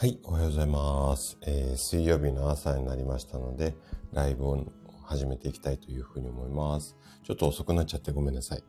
[0.00, 1.36] はい、おはようございます。
[1.42, 3.74] えー水曜日の朝になりましたので、
[4.14, 4.64] ライブを
[5.04, 6.96] 始めていきたいというふうに思います。
[7.22, 8.64] ちょっと遅くなっちゃってごめんなさい。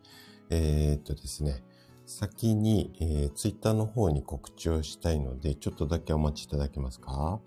[0.49, 1.63] えーっとですね、
[2.05, 7.39] 先に、えー、Twitter の方に告知をしたいので、ちょっとだけお待ちいただけますか？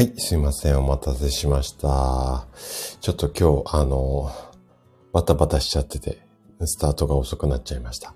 [0.00, 0.78] はい、すいません。
[0.78, 2.46] お待たせしました。
[3.02, 4.32] ちょっと今日、あの、
[5.12, 6.26] バタバタしちゃってて、
[6.64, 8.14] スタートが遅くなっちゃいました。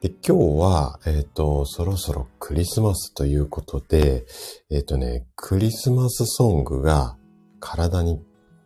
[0.00, 4.24] で、今日は、えっ、と、そろそろクリスマスということで、
[4.70, 7.16] えっ、とね、クリスマスソングが
[7.58, 8.22] 体に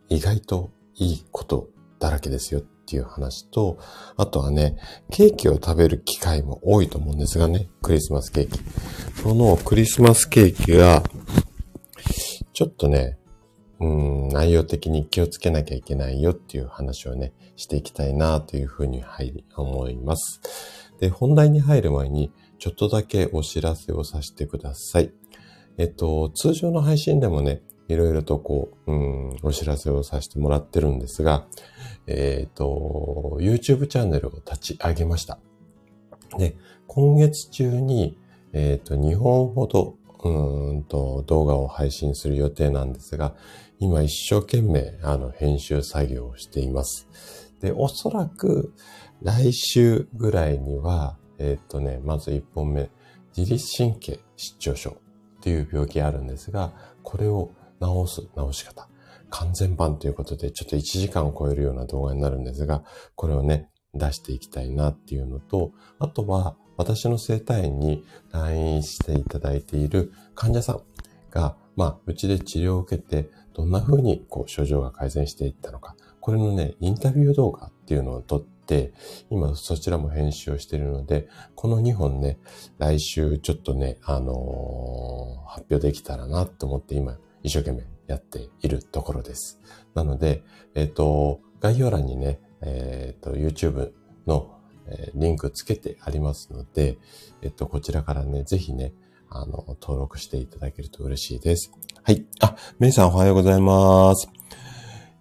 [0.09, 3.79] 意外といいことだらけですよっていう話と、
[4.17, 4.77] あとはね、
[5.09, 8.59] ケーキを食べる機会も多いと思うんですがね、クリスマスケーキ。
[9.23, 11.01] そのクリスマスケーキが、
[12.55, 13.17] ちょっとね、
[13.81, 20.41] うん、内容的に気をつけなきゃいけないよっていう話をね、していきたいなというふうに入り思います。
[21.01, 25.11] で、本題に入る前に、ちょっとだけお知らせをさせてください。
[25.77, 31.45] えっと、通常の配信でもね、いろいろとこう、うん、お知らせをさせてもらってるんですが、
[32.07, 35.39] えっと、YouTube チャンネルを立ち上げました。
[36.37, 36.55] で、
[36.87, 38.17] 今月中に、
[38.53, 43.35] えっと、2本ほど、うーんと動画を配信する予定なんですが、
[43.79, 47.07] 今一生懸命あの編集作業をしています。
[47.61, 48.73] で、おそらく
[49.21, 52.89] 来週ぐらいには、えっとね、まず1本目、
[53.37, 54.93] 自律神経失調症っ
[55.41, 58.89] ていう病気があるんですが、これを治す治し方。
[59.29, 62.83] 完全版ということで、ちょっと1時間を超えるような動画になるんですが、
[63.15, 70.81] これをね、出していきたいなっていうのと、あとは私の生体院に来院していただいている患者さん
[71.31, 78.93] が、まあ、うちで治療を受けて、どんな風にこう症状が改善していったのか、これのね、インタビュー動画っていうのを撮って、
[79.29, 82.39] 今そちらも編集をしているので、この2本ね、
[82.77, 89.61] 来週ちょっとね、あのー発表できたらなと思って今、一生懸命やっているところです。
[89.93, 90.43] なので、
[90.73, 93.91] えっ、と、概要欄にね、えっ、と、YouTube
[94.27, 94.54] の、
[94.87, 96.97] えリンクつけてありますので、
[97.41, 98.93] えっ、と、こちらからね、ぜひね、
[99.29, 101.71] あの、登録していただけると嬉しいです。
[102.03, 102.25] はい。
[102.39, 104.29] あ、メイさんおはようございます。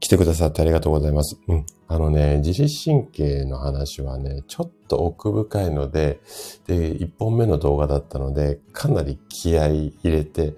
[0.01, 1.39] 来てくださってありがとうございます。
[1.49, 1.67] うん。
[1.89, 6.21] あのね、自律神経の話はね、ちょっと奥深いので、
[6.67, 10.55] で、1本目の動画だったので、かなり気合い入れて、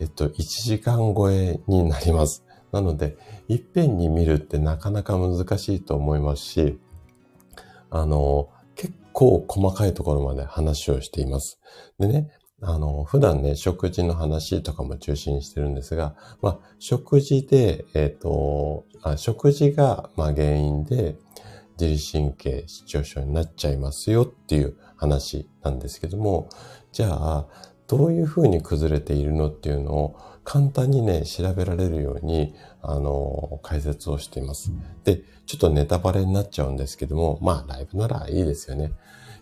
[0.00, 2.44] えっと、1時間超えになります。
[2.72, 3.16] なので、
[3.48, 6.78] いっぺんに見るってなかなか難しいと思いますし、
[7.94, 11.60] あの、結構細かいところまで話をしています。
[11.98, 12.30] でね、
[12.62, 21.16] あの、普段ね、食事の話とかも中心にしてるんですが、まあ、食事で、えっ、とあ、食事が、まあ、原因で、
[21.80, 26.48] 自律神経失調症になっちゃいますよっていう話なんですけども、
[26.92, 27.46] じゃあ、
[27.88, 34.72] どういうふうに崩れているのっていうのを簡単にね、調べられるように、あの、解説をしています。
[35.04, 38.92] で、ちょっとネタバレになっちゃうんですけども、まあ、ライブならいいですよね。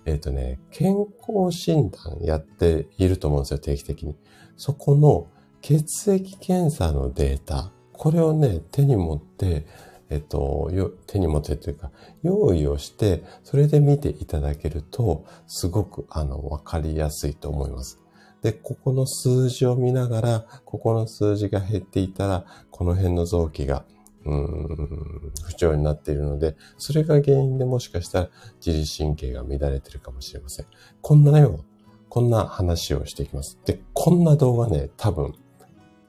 [0.05, 4.16] えっ、とね、健康診断やっていると思うんですよ、定期的に。
[4.56, 5.27] そこの
[5.62, 9.67] 血液検査のデータ、これをね、手に持って、
[10.09, 10.71] えっと、
[11.06, 11.91] 手に持ってというか、
[12.22, 18.00] 用意をして、それで見ていただけると、すごく、あの、わかりやすいと思います。
[18.43, 23.84] で、ここの数字を見ながら、ここの数字が減っていたら、この辺の臓器が、
[24.25, 28.31] うん、不調になっているので、それが原因でもしかしたら
[28.65, 30.67] 自律神経が乱れてるかもしれません。
[31.03, 31.64] こんなよ、
[32.09, 33.59] こんな話をしていきます。
[33.64, 35.35] で、こんな動画ね、多分、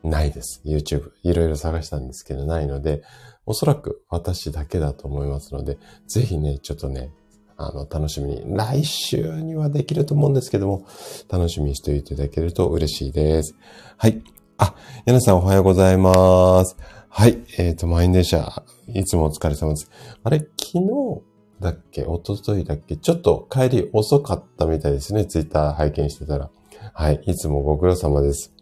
[0.03, 0.61] ないです。
[0.65, 1.11] YouTube。
[1.23, 3.03] いろいろ探したんですけど、ないので、
[3.45, 5.77] おそらく私だけだと思いますので、
[6.07, 7.11] ぜひね、ちょっとね、
[7.67, 10.85] あの、楽しみに、来週にはできると思うんですけども、
[11.29, 13.55] 楽しみにしていただけると嬉しいです。
[13.97, 14.21] はい。
[14.57, 14.75] あ、
[15.05, 16.75] やなさんおはようございます。
[17.09, 17.43] はい。
[17.57, 19.89] えっ、と、満員電車、いつもお疲れ様です。
[20.23, 21.21] あれ、昨日
[21.59, 22.01] だっけ？
[22.01, 22.97] 一昨日だっけ？
[22.97, 25.25] ちょっと帰り遅かったみたいですね。
[25.25, 26.49] ツイッター拝見してたら。
[26.93, 27.21] はい。
[27.25, 28.53] いつもご苦労様です。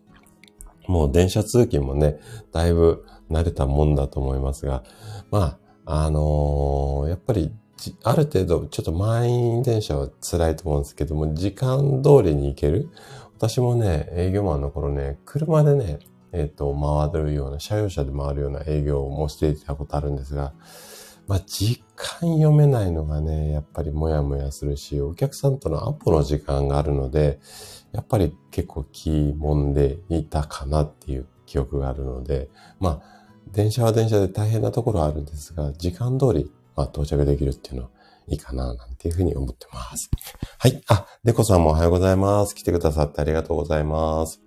[0.87, 2.19] もう電車通勤もね、
[2.51, 4.83] だいぶ慣れたもんだと思いますが、
[5.29, 7.51] まあ、あのーやっぱり
[8.03, 12.89] ある程度、ちょっと満員電車は辛いと思うんですけども、時間通りに行ける？
[13.37, 15.99] 私もね、営業マンの頃ね、車でね、
[16.31, 16.75] えっ、ー、と、
[17.11, 20.53] 回るような、車用車で回るような営業もしていたことあるんですが、
[21.27, 27.39] まあ、時間読めないのがね、やっぱりもやもやするし、お客さんとのアポの時間があるので、
[27.91, 32.49] やっぱり結構キーもんでいたかなっていう記憶があるので、
[32.79, 33.19] まあ、
[33.51, 37.89] 電車は電車で大変なところはあるんですが、時間通り、まあ、到着できるっていうのは
[38.29, 40.09] いいかな、なんていうふうに思ってます。
[40.59, 40.81] はい。
[40.87, 42.55] あ、デコさんもおはようございます。
[42.55, 44.41] 来てくださってありがとうございます。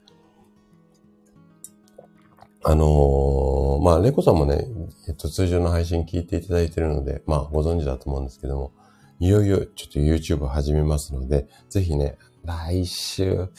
[2.64, 4.67] あのー、まあ、レコさんもね、
[5.08, 8.73] えっと、通常の配信聞いていただいているので、まあ、ご存知だと思うんですけども、
[9.20, 13.50] いよいよちょっと YouTube 始めますので、ぜひね、来週、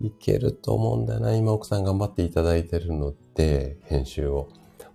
[0.00, 1.34] いけると思うんだよな。
[1.34, 4.48] 今奥さん頑張っていただいてるので、編集を。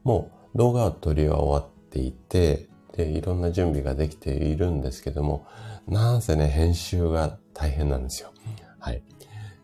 [0.04, 5.46] もう動画は撮りは終わっていて、で、いろんな準備ができているんですけども、
[5.88, 8.32] なんせね、編集が大変なんですよ。
[8.80, 9.04] はい。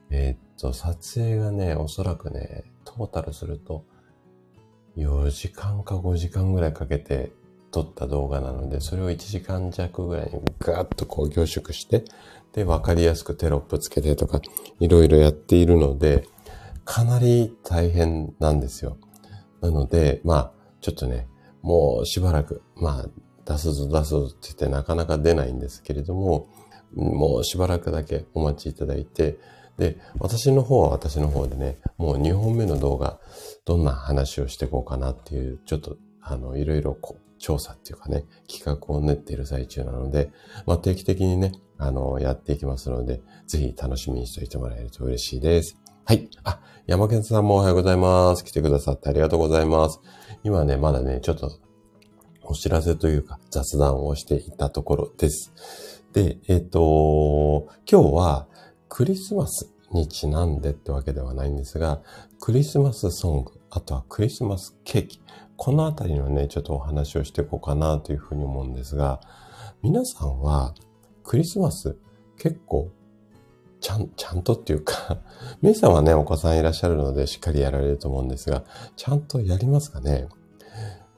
[0.09, 3.85] えー、っと、撮影がね、おそらくね、トータルすると、
[4.97, 7.31] 4時間か5時間ぐらいかけて
[7.71, 12.03] 撮った動画なので、それを1時間弱ぐらいにガーッとこう凝縮して、
[12.53, 14.41] で、わかりやすくテロップつけてとか、
[14.79, 16.27] いろいろやっているので、
[16.83, 18.97] かなり大変なんですよ。
[19.61, 20.51] なので、まあ、
[20.81, 21.27] ちょっとね、
[21.61, 23.09] もうしばらく、まあ、
[23.45, 26.47] 出すぞ出すぞって言ってなかなか出ないんですけれども、
[26.93, 29.39] もうしばらくだけお待ちいただいて、
[29.77, 33.19] で、私の方は私の方でね、もう2本目の動画、
[33.65, 40.31] どんな話をしていこうかなっていう、ちょっと、あの、いろいろこう、調査っていうかね、企画を練っている最中なので、
[40.67, 45.77] まあ、定期的にね、あの、やっていきますので、ぜひ楽しみにしておいてもらえると嬉しいです。
[46.05, 46.29] はい。
[46.43, 48.45] あ、山健さんもおはようございます。
[48.45, 49.99] 来てくださってありがとうございます。
[50.43, 51.59] 今ね、まだね、ちょっと
[52.43, 56.03] お知らせというか雑談をしていたところです。
[56.13, 58.47] で、えっ、ー、と、今日は
[58.89, 62.01] クリスマスにちなんでってわけではないんですが、
[62.39, 65.21] クリスマスソング、あとはクリスマスケーキ、
[65.57, 69.21] このあたりのね、ちょっとお話をしていこうかなというふうに思うんですが、
[69.83, 70.73] 皆さんは
[71.23, 71.97] クリスマス
[72.37, 72.91] 結構
[73.81, 75.19] ちゃん、ちゃんとっていうか
[75.61, 78.63] メイさんはね、お子さんいらっしゃるのでしっかりやられると思うんですが、
[78.95, 80.29] ちゃんとやりますかね？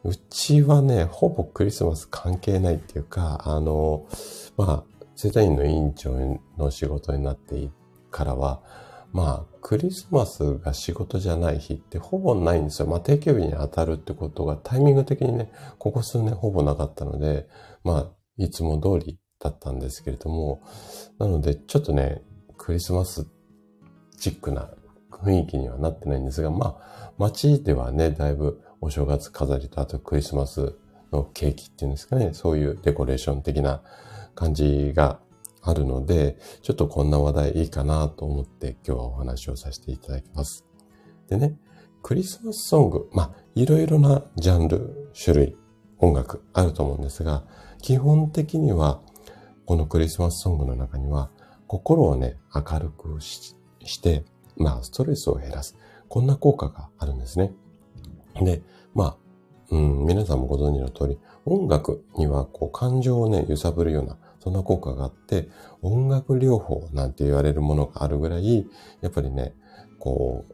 [0.06, 4.06] うちはね、ほぼクリスマス関係ないっていうか、あの、
[4.57, 6.12] まあ、生体院の委員長
[6.57, 7.69] の仕事になって
[8.12, 8.62] からは、
[9.13, 12.88] まあ、クリスマスが仕事じゃない日ってほぼないんですよ。
[12.88, 17.48] まあ、定休日に当たるってことがタイミング的にね、ここ数年ほぼなかったので、
[17.83, 20.62] まあ、いつも通りだったんですけれども、
[21.19, 22.24] なので、ちょっとね、
[22.63, 23.27] クリスマス
[24.18, 24.69] チックな
[25.12, 30.74] 雰囲気にはなってないんですが、まあ、街ではね、だいぶお正月飾りと、あとクリスマス
[31.12, 33.81] のケーキっていうんですかね、そういうデコレーション的な
[34.33, 35.19] 感じが
[35.62, 40.66] あるので、ちょっとこんな話題いいかなと思って今日はお話をさせていただきます。
[41.27, 41.57] でね、
[42.01, 45.57] クリスマスソング、まあ、いろいろなジャンル、種類、
[46.00, 47.44] 音楽あると思うんですが、
[47.81, 49.01] 基本的には、
[49.66, 51.30] このクリスマスソングの中には、
[51.74, 53.56] 心をね、明るくし
[54.00, 54.24] て、
[54.58, 55.75] まあ、ストレスを減らす。
[56.08, 57.52] こんな効果があるんですね。
[58.40, 58.62] で、
[58.94, 59.18] まあ、
[59.72, 65.50] うん、皆さんもご存知の通り、音楽にはこう感情をね、揺さぶるような、そんな効果があって、
[65.81, 68.68] 音楽療法なんて言われるものがあるぐらい、
[69.02, 69.56] やっぱりね、
[69.97, 70.54] こう、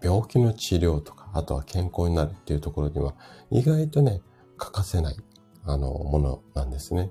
[0.00, 3.16] 病気の治療とか、あとは健康になるっていうところには、
[3.50, 4.22] 意外とね、
[4.58, 5.16] 欠かせない、
[5.64, 7.10] あの、ものなんですね。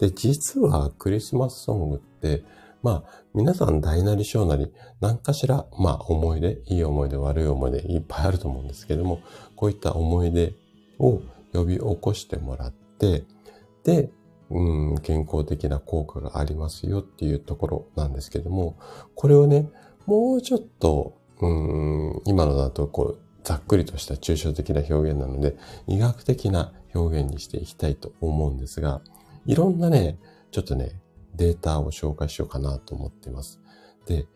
[0.00, 2.42] で、実はクリスマスソングって、
[2.82, 9.20] まあ、皆さん大なり小なり、何かしら、まあ、思い出、いい思い出、悪い思い出、いっぱいあると思うんですけども、
[9.56, 10.54] こういった思い出
[10.98, 11.20] を
[11.52, 13.24] 呼び起こしてもらって、
[13.84, 14.10] で、
[14.50, 18.76] うん、健康的な効果がありますよっていうところなんですけども、
[19.14, 19.68] これをね、
[20.06, 29.00] もうちょっと、うん、今のだとこう、ざっくりとした抽象的な表現なので、医学的な表現にしていきたいと思うんですが、
[29.46, 30.18] いろんなね、
[30.50, 31.00] ちょっとね、
[31.34, 33.60] データを紹介しようかなと思っています。
[34.06, 34.26] で、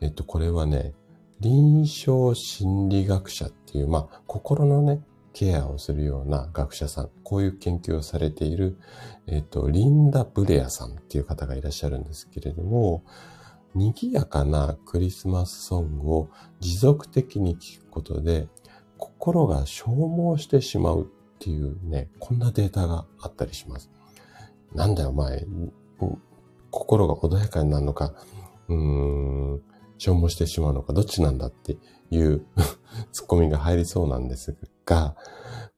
[0.00, 0.94] えっと、これはね、
[1.40, 8.78] 臨床心理学者っていう、まあ、心のね、ケアをするような学者さん、こういう研究をされている、
[9.26, 13.04] えっと、リンダ・ブレアさんっていう方がいらっしゃるんですけれども、
[13.74, 18.48] 賑やかなクリスマスソングを持続的に聴くことで、
[18.96, 23.90] 心が消耗してしまうっていうね、こんなデータがあったりします。
[24.74, 25.46] なんだよ、お前、
[26.70, 28.14] 心が穏やかになるのか、
[28.68, 28.76] うー
[29.56, 29.62] ん、
[29.98, 31.78] 消耗してしまうのか、どっちなんだって
[32.10, 32.46] いう
[33.12, 35.16] ツッコミが入りそうなんですが、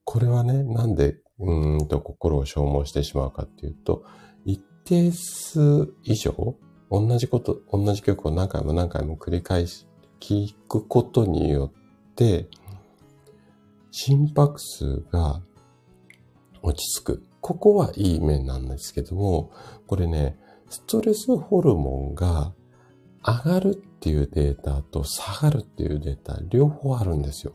[0.04, 4.04] これはね、なんでうんと心を消耗してしまうかっていうと、
[4.44, 6.56] 一定数以上、
[6.90, 9.86] 同じこと、同じ曲を何回も何回も繰り返し
[10.20, 11.72] 聞くことによ
[12.10, 12.48] って、
[13.90, 15.42] 心拍数が
[16.62, 17.22] 落ち着く。
[17.40, 19.52] ここはいい面なんですけども、
[19.86, 22.52] これね、ストレスホルモンが
[23.24, 27.54] 上がるっていうデータと下がるっていうデータ、両方あるんですよ。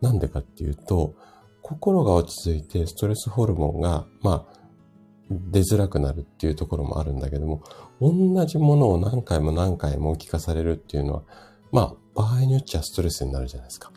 [0.00, 1.14] なんでかっていうと、
[1.62, 4.62] 心が落ち着いてストレスホルモンが、まあ、
[5.30, 7.62] 出づらくなるっていうところもあるんだけども、
[8.00, 11.22] 同じものを何回も何回も聞かされるっていうのは、
[11.70, 13.92] まあ、場合によっちゃストレスになるじゃないですか。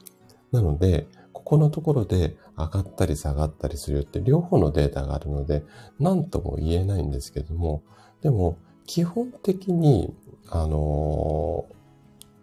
[0.52, 5.64] なので、ここのところで上がったり下がったりするよって両方のデータがあるので、
[6.00, 7.84] 何とも言えないんですけども、
[8.26, 10.12] でも、基本的に、
[10.50, 11.68] あの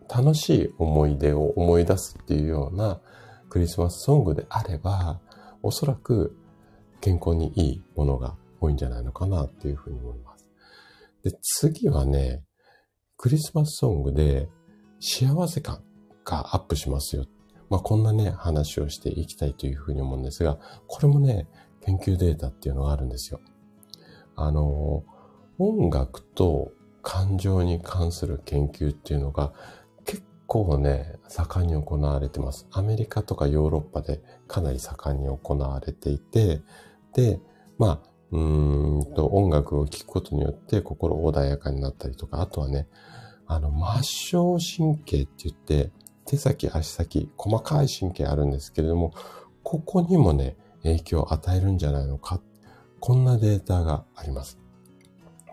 [0.08, 3.00] ー、楽しい思い出を思い出すっていうような
[3.48, 5.18] クリスマスソングであれば、
[5.60, 6.36] おそらく
[7.00, 10.46] 健康にいいものが多いんじゃないのかなっていうふうに思います。
[11.24, 12.44] で、次はね、
[13.16, 14.48] クリスマスソングで
[15.00, 15.82] 幸せ感
[16.24, 17.26] がアップしますよ。
[17.70, 21.48] まあ、こんなね、話をしていきたいというふうに思うんですが、これもね、
[21.80, 23.40] 研究データっていうのがあるんですよ。
[24.36, 25.02] あの、
[25.62, 29.52] 音楽と感情に関する研究っていうのが
[30.04, 32.66] 結構ね、盛んに行われてます。
[32.72, 36.62] アメリカとかヨーロッパでかなり盛んに行われていて、
[37.14, 37.40] で、
[37.78, 42.88] まあ、うんと音楽を聴くことによって心穏やかになったりとか、あとはね、
[43.46, 43.70] あの、
[44.02, 45.92] 末梢神経って言って、
[46.24, 49.12] 手先、足先、細かい神経あるんですけれども、
[49.62, 52.40] ここにもね、影響を与えるんじゃないのか。
[53.00, 54.61] こんなデータがあります。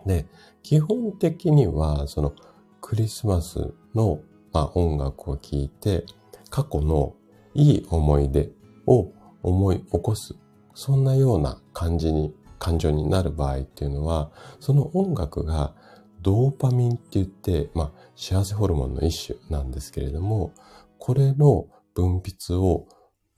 [0.06, 0.26] で、
[0.62, 2.32] 基本的には、その、
[2.80, 4.20] クリスマスの
[4.52, 6.04] まあ、音楽を聴いて、
[6.50, 7.14] 過去の
[7.54, 8.50] いい思い出
[8.86, 10.34] を思い起こす。
[10.74, 15.74] そんなような感じに、感情になる場合っていうのは、その音楽が
[16.20, 20.52] ドーパミンって言って、まあ、幸せホルモンの一種なんですけれども、
[20.98, 22.86] これの分泌を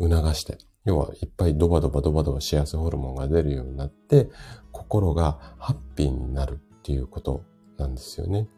[0.01, 4.31] 促して、要はいっぱいドバドバドバドバ幸せホルモンが出るようになって、
[4.73, 7.45] 心がハッピーになるっていうこと
[7.79, 8.49] なんですよね。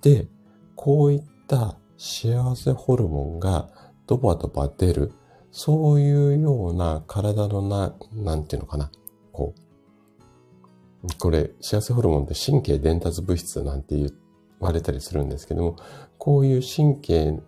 [0.00, 0.28] で、
[0.74, 3.70] こういった幸せホルモンが
[4.06, 5.12] ドバドバ出る、
[5.50, 8.90] そういうような体のな、なんていうのかな、
[9.32, 14.10] こう、これ、幸せホルモンって神経伝達物質なんて言
[14.58, 15.76] われたりするんですけども、
[16.18, 17.42] こういう神経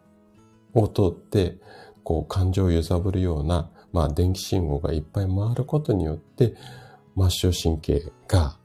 [0.74, 1.58] を通って、
[2.04, 6.54] こう感情を揺さぶるような、まあ電気信号がいっぱい回ることによって、
[7.16, 8.58] 末梢神経が、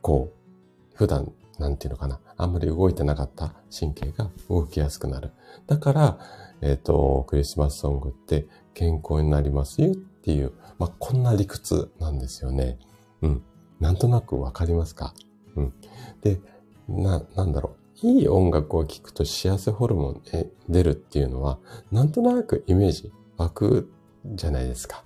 [0.00, 5.32] こう、普段なんていうのかな、あんまり動いてなかった神経が動きやすくなる。
[5.66, 6.18] だから、
[6.62, 12.78] えっ、ー、と、クリスマスソングって健康になりますよっていう、まあ、こんな理屈なんですよね。
[13.20, 13.42] うん。
[13.80, 15.12] なんとなくわかりますか？
[15.56, 15.74] うん。
[16.22, 16.40] で、
[16.88, 18.06] な、なんだろう。
[18.06, 21.58] いい音楽を聴くと幸せホルモンえ出るっていうのは、
[21.92, 23.92] なんとなくイメージ湧く
[24.24, 25.02] じゃないですか。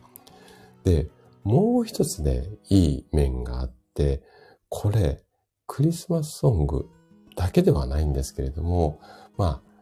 [0.85, 1.09] で、
[1.43, 4.23] もう一つね、いい面があって、
[4.69, 5.23] これ、
[5.67, 6.89] クリスマスソング
[7.37, 9.01] だけではないんですけれども、
[9.37, 9.75] まあ、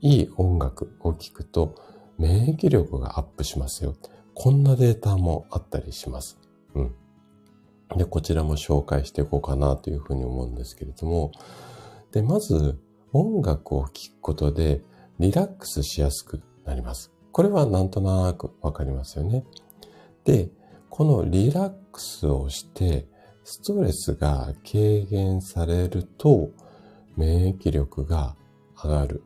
[0.00, 1.76] いい音楽を聴くと
[2.18, 3.94] 免疫力がアップしますよ。
[4.34, 6.38] こんなデータもあったりします。
[6.74, 6.94] うん。
[7.96, 11.32] で、こちらも紹介していこうかなというふうに思うんですけれども、
[12.10, 12.78] で、まず
[13.12, 14.82] 音楽を聴くことで
[15.18, 17.11] リラックスしやすくなります。
[17.32, 19.44] これはなんとなくわかりますよね。
[20.24, 20.50] で、
[20.90, 23.06] このリラックスをして
[23.44, 26.50] ストレスが軽減されると
[27.16, 28.36] 免疫力が
[28.82, 29.22] 上がる。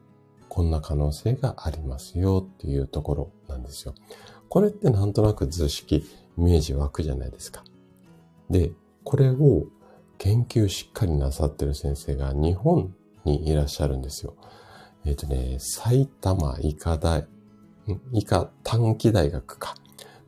[0.49, 3.95] こんな可能性がありますよっていうところなんですよ。
[4.49, 7.63] これってなんとなく図式、イメージ湧くじゃないですか。
[8.49, 8.73] で、
[9.05, 9.67] これを
[10.19, 12.95] 研究しっかりなさってる先生が日本
[13.25, 14.35] にいらっしゃるんですよ。
[15.05, 17.27] えっ、ー、とね、埼玉医科大、
[18.12, 19.75] 医科短期大学か。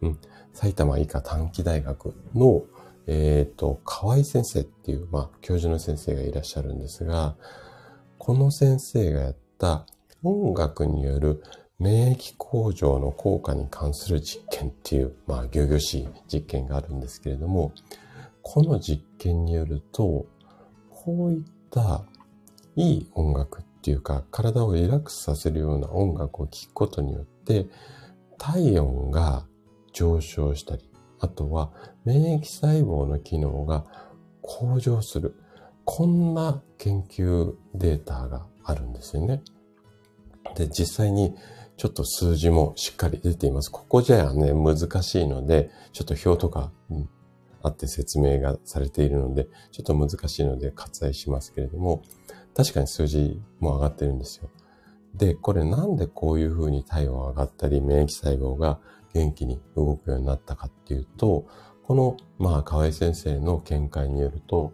[0.03, 0.19] うん。
[0.53, 2.63] 埼玉医科短期大学の
[3.11, 7.37] えっ、ー、と、河合先生っていう、まあ、教授の先生がいらっしゃるんですが、
[8.19, 9.87] この先生がやった
[10.23, 11.43] 音楽による
[11.79, 17.73] 免疫向上の効果に関する実験っていう、まあ、ぎょぎょしい実験があるんですけれども、
[18.43, 20.27] この実験によると、
[20.91, 22.05] こういった
[22.77, 27.38] いい音楽っていうか、体をリラックスさせるような音楽を聴くことによって、
[28.39, 29.47] 体温が
[29.93, 30.91] 上昇したり、
[31.21, 31.73] あとは
[32.05, 33.85] 免疫細胞の機能が
[34.43, 35.35] 向上する。
[35.85, 39.43] こんな研究データがあるんですよね。
[40.55, 41.35] で、実際に
[41.77, 43.71] ちょっと数字もしっかり出ています。
[43.71, 47.09] ここじゃあね、難しいので、ちょっと表とか、うん、
[47.63, 52.03] あって説明がされているので、ちょっと難しいので割愛しますけれども、
[52.55, 54.51] 確かに数字も上がってるんですよ。
[55.15, 58.79] で、これなんでこういうふうに体温上がったり、免疫細胞が
[59.15, 61.47] 元気に動くようになったかっていうと、
[61.83, 64.73] この、まあ、河合先生の見解によると、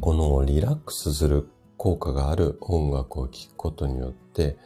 [0.00, 4.56] このリラックスする効果がある音楽を聴くことによって、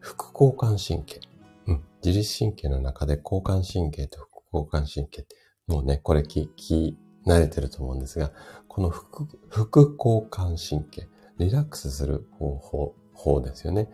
[0.00, 1.20] 副交感神経、
[1.66, 5.36] うん、自律神経の中で交感神経と副交感神経って、
[5.66, 6.96] もうね、これ聞き
[7.26, 8.32] 慣れてると思うんですが、
[8.66, 13.88] この副副交感神経、リラックスする方法、方ですよね。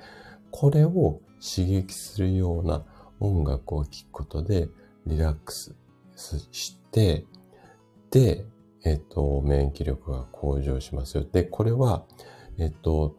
[0.51, 2.85] これを刺激するような
[3.21, 4.69] 音楽を聴くことで、
[5.07, 5.75] リラックス
[6.53, 7.27] して、
[8.11, 8.45] で、
[8.85, 11.25] えっ、と、免疫力が向上しますよ。
[11.31, 12.05] で、これは、
[12.59, 13.17] えっ、と、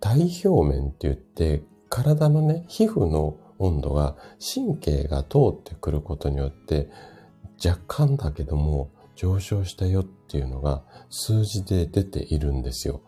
[0.00, 6.90] 体表面って言って、体のね、皮膚の温度が神経が通ってくることによって、
[7.64, 10.04] 若干だけども上昇したよっ
[10.34, 13.02] ていうのが数字で出ているんですよ。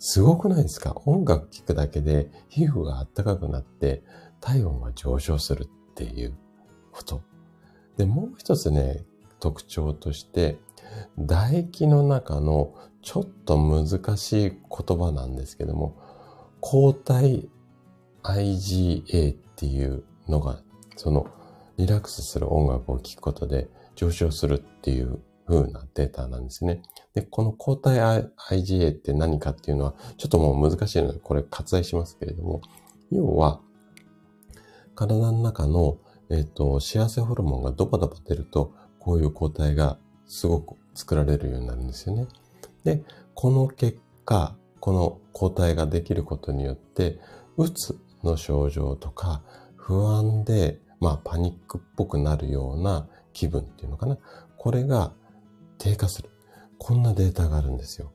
[0.00, 1.00] すごくないですか？
[1.06, 4.02] 音楽聴くだけで皮膚が暖かくなって
[4.40, 6.34] 体温が上昇するっていう
[6.90, 7.22] こと。
[7.96, 9.04] で、もう一つね、
[9.38, 10.58] 特徴として、
[11.16, 15.94] 唾液の中のちょっと難しい言葉なんですけども、
[16.60, 17.48] 抗体
[18.24, 20.62] IgA っていうのが、
[20.96, 21.28] その
[21.76, 26.82] リラックスする音楽を聴くことで上昇するっていう風なデータなんですね。
[27.14, 32.60] で、この抗体 IgA って何かっていうのは、ちょっともう難しいので、これ割愛しますけれども、
[33.10, 33.60] 要は、
[34.94, 35.98] 体の中の、
[36.30, 42.26] えっ、ー、と、幸せホルモンがドバドバ出ると、こういう抗体がすごく作られるようになるんですよね。
[42.84, 43.02] で、
[43.34, 47.18] この結果、この抗体ができることによって、
[47.56, 49.42] うつの症状とか、
[49.76, 54.18] 不安で、まあ、パニックっぽくなるような気分っていうのかな。
[54.56, 55.12] これが
[55.80, 56.28] 低下する。
[56.78, 58.12] こんなデータがあるんですよ。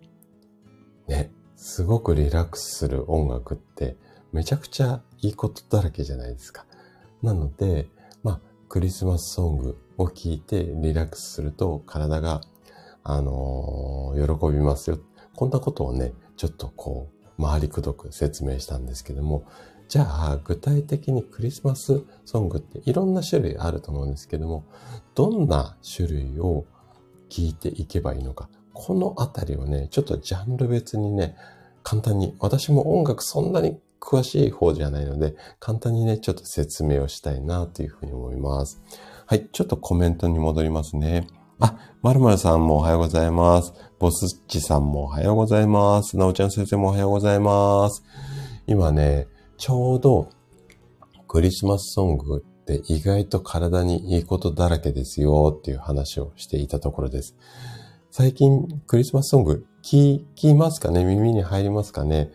[1.08, 1.32] ね。
[1.56, 3.98] すごくリラックスする音楽って
[4.32, 6.66] めちゃくちゃいいことだらけじゃないですか。
[7.24, 7.88] なので、
[8.24, 12.42] まあ、クリスマスソングを聴いてリラックスすると体が、
[13.04, 15.00] あのー、喜びますよ。
[15.36, 19.44] こんなことをね、ちょっとこう、回りくどく説明したんですけども、
[19.88, 24.66] じゃあ、具体的にクリスマスソングっていろんな種類あると思うんですけども、
[25.16, 26.66] どんな種類を
[27.30, 28.50] 聴いていけばいいのか。
[28.74, 31.36] このあたりをね、ちょっとジャンル別にね、
[31.84, 38.82] 簡単に、私も音楽そんなに詳しい方じゃないので、簡単にね、ちょっと説明をしたいなというふうに思います。
[39.26, 41.28] はい、ちょっとコメントに戻りますね。
[41.60, 43.74] あ、まるまるさんもおはようございます。
[43.98, 46.18] ボスッチさんもおはようございます。
[46.18, 48.04] なおちゃん先生もおはようございます。
[48.68, 50.30] 今ね、ちょうど
[51.28, 57.36] クリスマスソングって意外と体にいいことだらけですよっていう話をしていたところです。
[58.10, 61.04] 最近クリスマスソング聞きますかね？
[61.04, 62.32] 耳に入りますかね？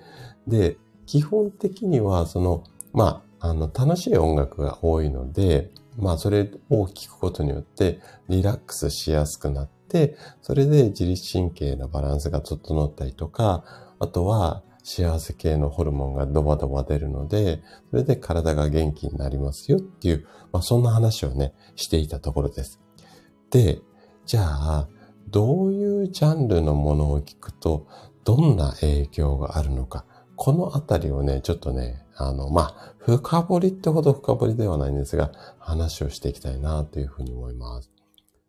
[0.46, 2.62] で、基本的にはその、
[2.92, 13.64] まあ、あの、楽しい音楽が多いので、まあ、それを聞くことによってリラックスしやすくなって、それで自律神経のバランスが整ったりとか、
[13.98, 22.80] あとは幸せ系のホルモンがドバドバ出るので、それで体が元気になりますよっていう、まあそんな話をね、していたところです。
[23.50, 23.80] で、
[24.26, 24.88] じゃあ、
[25.28, 27.86] どういうジャンルのものを聞くと、
[28.24, 30.04] どんな影響があるのか。
[30.36, 37.90] このあたりをね、ちょっとね、あの、まあ、深掘りってほど深掘りではないんですが、話をしていきたいなというふうに思います。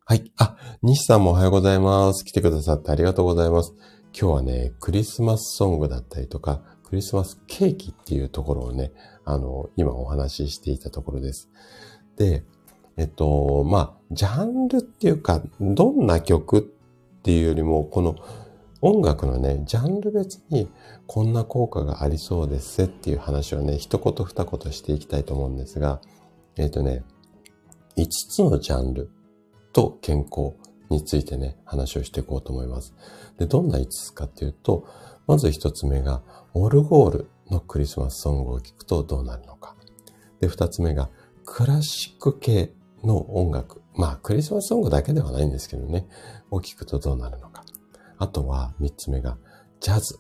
[0.06, 0.32] はい。
[0.38, 2.26] あ、西さんもおはようございます。
[2.26, 3.74] 来てくださってありがとうございます。
[4.14, 8.92] 今日はね、クリスマスソングだったりとか、クリスマスケーキっていうところをね、
[9.24, 11.50] あの、今お話ししていたところです。
[12.18, 12.44] で、
[12.98, 16.62] えっと、まあ、ジャンルっていうか、どんな曲っ
[17.24, 18.16] ていうよりも、この
[18.82, 20.68] 音楽のね、ジャンル別に
[21.08, 26.02] こんな効果がありそうですっていう話をね、一言二言していきたいと思うんですが、
[26.58, 27.04] えっとね、
[27.96, 29.10] 5つのジャンル
[29.72, 30.54] と健康
[30.90, 32.94] についてね、話をしていこうと思います。
[33.42, 34.86] で、どんな5つかっていうと、
[35.26, 36.22] まず1つ目が、
[36.54, 39.76] オルゴールのクリスマスソングを聴くとどうなるのか。
[40.40, 41.10] で、2つ目が、
[41.44, 42.72] クラシック系
[43.04, 43.82] の音楽。
[43.96, 46.08] まあ、クリスマスソングだけではないんですけどね、
[46.52, 47.66] を聴くとどうなるのか。
[48.20, 49.38] あとは3つ目が、
[49.80, 50.20] ジャズ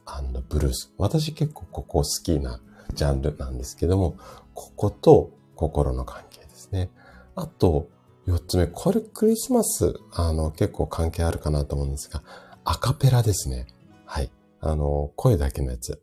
[0.49, 0.91] ブルース。
[0.97, 2.59] 私結構ここ好きな
[2.95, 4.15] ジャンルなんですけども、
[4.55, 6.89] ここと心の関係ですね。
[7.35, 7.87] あと、
[8.25, 12.23] 四つ目、これクリスマス、あの、結構関係あるかなと思うんですが、
[12.63, 13.67] アカペラですね。
[14.05, 14.31] はい。
[14.59, 16.01] あの、声だけのやつ。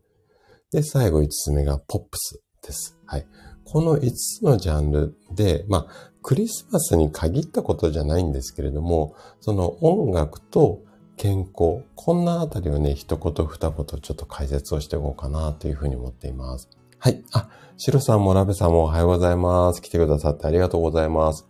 [0.71, 2.97] で、最後5つ目がポップスです。
[3.05, 3.27] はい。
[3.65, 10.81] この5つのジャンルで、まあ、クリスマスに限ったことじゃないんですけれども、その音楽と
[11.17, 16.69] 健康、こんなあたりをね、一言二言ちょっと解説をしていこうかなというふうに思っています。
[16.97, 17.23] はい。
[17.31, 19.81] あ、シロさんもラベさんもおはようございます。
[19.81, 21.47] 来てくださってありがとうございます。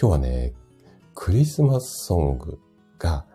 [0.00, 0.54] 今日はね、
[1.14, 2.58] クリスマスソング
[2.98, 3.26] が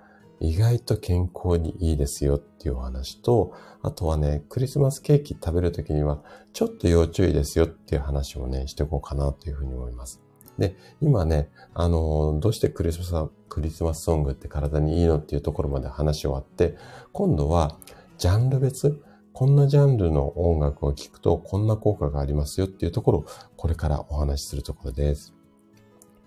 [0.43, 10.21] 意外と健康にいいですよっていうお話と、あとはね、クリスマスケーキ食べるときにはちょっと要注意ですよっていう話をね、していこうかなというふうに思います。
[10.57, 16.75] で、今ね、あの、どうしてクリスマス、クリスマスソングって体にいいのっていうところまで話終わって、
[17.13, 17.77] 今度は
[18.17, 19.01] ジャンル別、
[19.31, 23.25] こんなジャンルの音楽を聴くとこんな効果がありますよっていうところを
[23.55, 25.33] これからお話しするところです。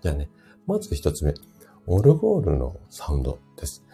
[0.01, 0.29] じゃあね、
[0.65, 1.35] まず一つ目、
[1.85, 3.85] オルゴールのサウンドです。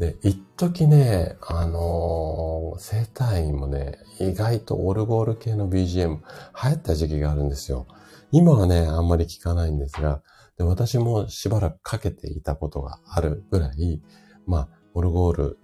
[0.00, 6.20] で、一時ね、あのー、生体院もね、意外とオルゴール系の BGM 流
[6.54, 7.86] 行った時期があるんですよ。
[8.32, 10.22] 今はね、あんまり聞かないんですが、
[10.56, 14.00] で私もしばらくかけていたことがあるぐらい、
[14.46, 15.58] まあ、オルゴール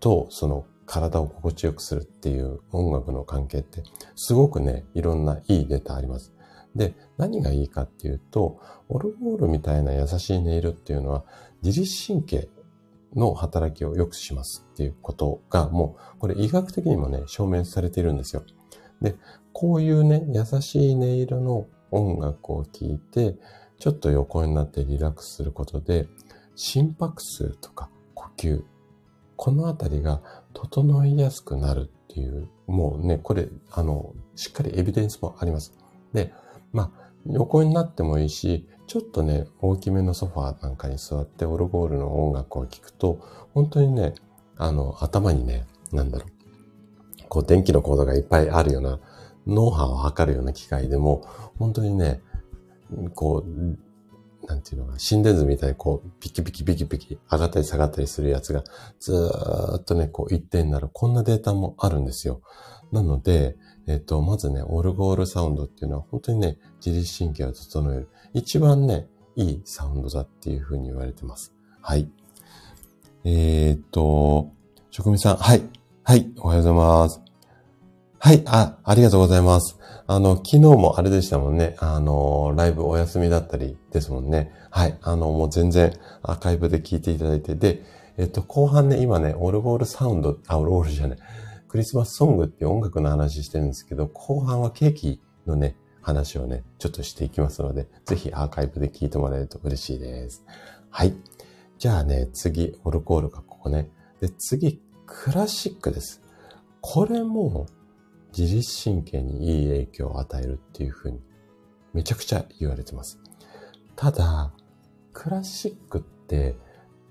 [0.00, 3.82] とその体を心地よくするっていう音楽の関係って、
[4.16, 6.32] すごくね、いろんないいデータあります。
[6.74, 11.24] で、何がいいかっていうと、オルゴールみたいな優しい音色っていうのは、
[11.62, 12.48] 自律神経
[13.14, 18.44] の働きを良くしますっていうことが、もう、これ医学的にもね、証明されているんですよ。
[19.00, 19.16] で、
[19.52, 23.36] こういうね、優しい音色の音楽を聴いて、
[23.78, 26.08] ちょっと横になってリラックスすることで、
[26.54, 28.62] 心拍数とか呼吸、
[29.36, 30.22] このあたりが
[30.54, 35.74] 整いやすくなるっていう、もうね、これ、あの、しっかりエビデンスもあります。
[36.12, 36.32] で、
[36.72, 43.20] まあ、横になってもいいし、ちょっとね、大きめのソファーなんかに座ってオルゴールの音楽を聴くと、
[43.54, 44.14] 本当にね、
[44.56, 49.00] あの、頭にね、なんだろう、こう電気のコードがいっぱいあるような、
[49.46, 51.24] 脳波を測るような機械でも、
[51.58, 52.20] 本当にね、
[53.14, 58.64] こう、なんていうのか、心電図みたいにこう、ピキピキピキピキ上がったり下がったりするやつが、
[58.98, 60.88] ずーっとね、こう一定になる。
[60.92, 62.42] こんなデータもあるんですよ。
[62.90, 68.08] なので、えっと、まずね、オルゴールサウンドっていうのは本当にね、自律神経を整える。
[68.34, 71.52] 一番ね、いいサウンドだっていうふうに言われてます。
[71.80, 72.08] はい。
[73.24, 74.50] えー、っと、
[74.90, 75.62] 職人さん、はい。
[76.04, 77.20] はい、おはようございます。
[78.18, 79.78] はい、あ、ありがとうございます。
[80.06, 81.76] あの、昨日もあれでしたもんね。
[81.78, 84.52] あの、ライブお休みだったりですもんね。
[84.70, 84.96] はい。
[85.02, 85.92] あの、もう全然
[86.22, 87.82] アーカイブで聞いていただいて、で、
[88.18, 91.18] えっと、後半ね、今ね、オルゴールサウンド、あ、オルゴールじゃない。
[91.72, 100.44] クリスマスソングって音楽の話してるんですけど、後半はケーキのね、話をね、ちょっとしていきますので、ぜひアーカイブで聞いてもらえると嬉しいです。
[100.90, 101.14] はい。
[101.78, 103.88] じゃあね、次、オルコールがここね。
[104.20, 106.20] で、次、クラシックです。
[106.82, 107.64] これも
[108.36, 111.22] 自律神経にいい影響を与えるっていうふうに、
[111.94, 113.18] めちゃくちゃ言われてます。
[113.96, 114.52] ただ、
[115.14, 116.54] クラシックって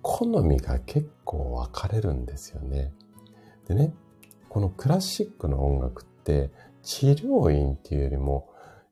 [0.03, 2.93] 好みが結構分かれるんですよね。
[3.67, 3.95] でね、
[4.53, 6.51] このクラシックの音楽って
[6.83, 8.49] 治療院っていうよりも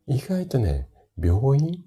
[0.08, 0.88] 意外とね、
[1.22, 1.84] 病院？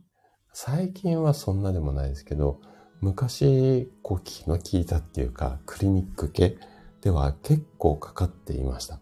[0.53, 2.61] 最近はそんなでもないですけど、
[3.01, 6.59] 昔、こう気の利いたっていうか、クリニック系
[7.01, 9.01] では結構かかっていました。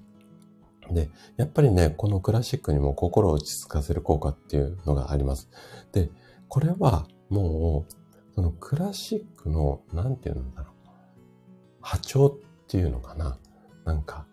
[0.89, 5.51] で、やっぱりね、このクラシックにも心を落ち着かせる効果っていうのがあります。
[5.91, 6.13] で、
[6.47, 7.93] これはもう、
[8.37, 10.75] そのクラシックの、なんていうんだろう。
[11.81, 12.33] 波長っ
[12.69, 13.37] ていうのかな。
[13.85, 14.29] なんか、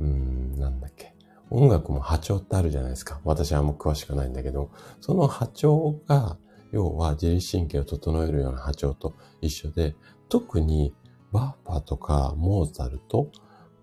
[0.00, 1.14] うん、なんだっけ。
[1.50, 3.20] 音楽も波長ってあるじゃないですか。
[3.24, 6.36] 私はあんま詳しくないんだけど、その波長が、
[6.72, 9.94] 要は自律神経を整えるような波長と一緒で、
[10.28, 10.94] 特に
[11.32, 13.30] バッファとかモーツァルト、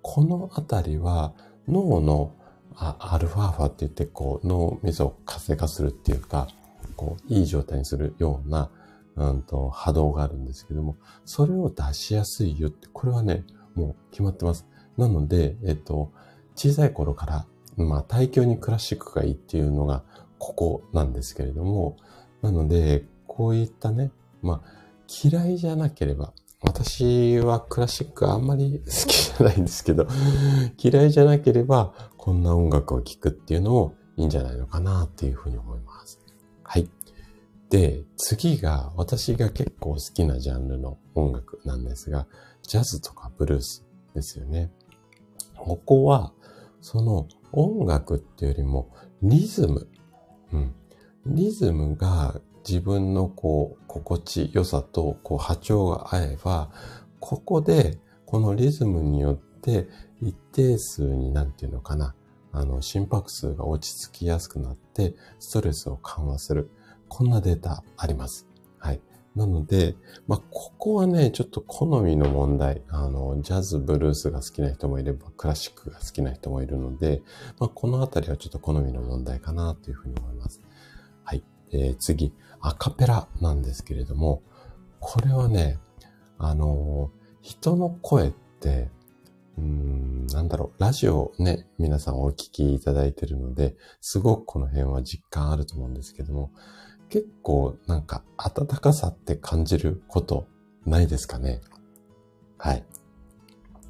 [0.01, 1.33] このあたりは
[1.67, 2.33] 脳の
[2.75, 6.47] アルファーファって言って、こう、脳みそを活性化するっていうか、
[6.95, 8.69] こう、いい状態にするような、
[9.15, 14.67] うんと、波動があるんですけども、それを出しやすいよって、これはね、もう決まってます。
[14.97, 16.11] なので、えっと、
[16.55, 17.45] 小さい頃から、
[17.77, 20.03] まあ、対響にクラシックがいいっていうのが、
[20.39, 21.97] ここなんですけれども、
[22.41, 24.87] なので、こういったね、まあ、
[25.23, 30.07] 嫌いじゃなければ、私はクラシックあんまり好きじゃないんですけど、
[30.77, 36.19] 嫌いじゃなければ、こんな音楽を聴くっていうのもいいんじゃないのかなっていうふうに思います。
[36.63, 36.89] はい。
[37.69, 42.27] で、次が私が結構好きなジャンルの音楽なんですが、
[42.63, 44.71] ジャズとかブルースですよね。
[45.67, 46.31] ここは、
[46.79, 48.89] その音楽っていうよりも
[49.21, 49.89] リズム。
[50.53, 50.75] うん。
[51.25, 56.69] リズムが自分のこう、心地よさとこう波長が合えば、
[57.19, 59.89] ここでこのリズムによって
[60.21, 62.15] 一定数になんていうのかな、
[62.53, 66.71] あの、心拍数が落ち着きやすくなって、ストレスを緩和する。
[67.09, 68.46] こんなデータあります。
[69.37, 69.95] なので、
[70.27, 72.81] まあ、ここはね、ちょっと好みの問題。
[72.89, 77.21] あの、ジャズ、ブルースが好きな人もいれば、クラシックが好きな人もいるので、
[77.59, 80.61] まあ、このあたりはちょっと好みの問題かなというふうに思います。
[81.23, 81.43] はい。
[81.71, 84.41] えー、次、アカペラなんですけれども、
[84.99, 85.79] これはね、
[86.39, 88.89] あの人の声って、
[89.57, 96.51] うん、なんだろう、ラジオね、皆さんお聞きいただいているので、すごくこの辺は実感あると思うんですけども、
[97.09, 100.47] 結構なんか温かさって感じること
[100.85, 101.61] ないですかね
[102.57, 102.83] はい。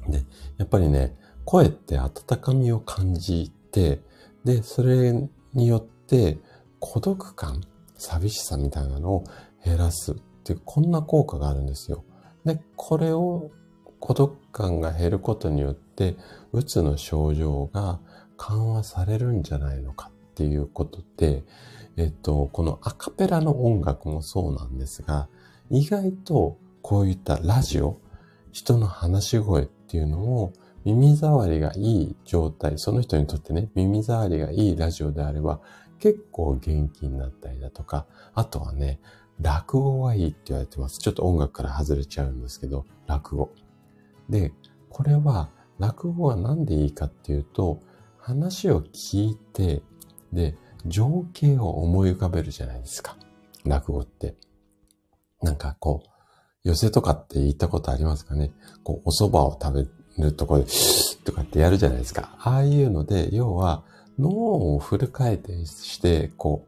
[0.08, 0.24] で、
[0.58, 4.00] やっぱりね、声って温かみを感じて、
[4.44, 5.12] で、それ
[5.54, 6.38] によって
[6.80, 7.62] 孤独感、
[7.96, 9.24] 寂しさみたいなのを
[9.64, 12.04] 減らすっていう、こんな効果があるんですよ。
[12.44, 13.50] で、これを
[14.00, 16.16] 孤独感が減ることによって、
[16.52, 18.00] うつの症状が
[18.36, 21.44] 緩和されるんじゃないのかっていうことで、
[21.98, 25.28] えっと、このアカペラの音楽もそうなんですが、
[25.68, 27.98] 意外とこういったラジオ、
[28.52, 30.52] 人の話し声っていうのを
[30.84, 35.60] 耳障りがいい状態、その人にとってね、耳障りがいいラジオであれば、
[35.98, 39.00] 結構元気になったりだとか、あとはね、
[39.40, 41.00] 落語がいいって言われてます。
[41.00, 43.50] ちょっと音楽から外れちゃうんですけど、落語。
[44.28, 44.52] で、
[44.88, 47.82] これは、落語は何でいいかっていうと、
[48.18, 49.82] 話を聞いて、
[50.32, 53.16] で、情景を思い浮かべるじゃないですか。
[53.64, 54.36] 落語って。
[55.42, 56.08] なんかこう、
[56.68, 60.66] 寄せとかって言ったことありますかねこう、お蕎麦を食べるとこで、
[61.24, 62.36] とかってやるじゃないですか。
[62.40, 63.84] ああいうので、要は、
[64.18, 66.66] 脳をフル回転して、こ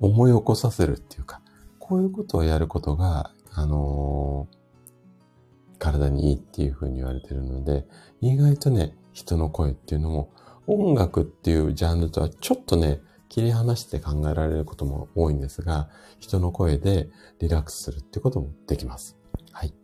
[0.00, 1.40] う、思い起こさせるっていうか、
[1.78, 7.86] こういうことをやることが、あのー、体にいいっていうふうに言われてるので、
[8.20, 10.30] 意外とね、人の声っていうのも、
[10.66, 13.00] 音楽っていうジャンルとはちょっとね、
[13.36, 19.18] 切り離して考えられることも多いんですが、人の声でリラックスするってこともできます。
[19.52, 19.74] はい。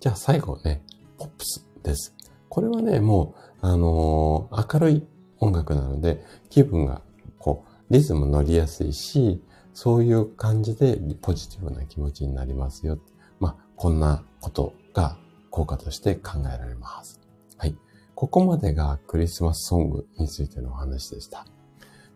[0.00, 0.82] じゃあ最後ね、
[1.16, 2.16] ポップスです。
[2.48, 5.06] これはね、もう、あのー、明るい
[5.38, 7.00] 音楽なので、気分が、
[7.38, 9.40] こう、リズム乗りやすいし、
[9.72, 12.98] そういう感じでポジティブな気持ちになりますよ。
[13.38, 15.16] まあ、こんなことが
[15.50, 17.20] 効果として考えられます。
[17.56, 17.76] はい。
[18.16, 21.46] ここまでがクリスマスソングについてのお話でした。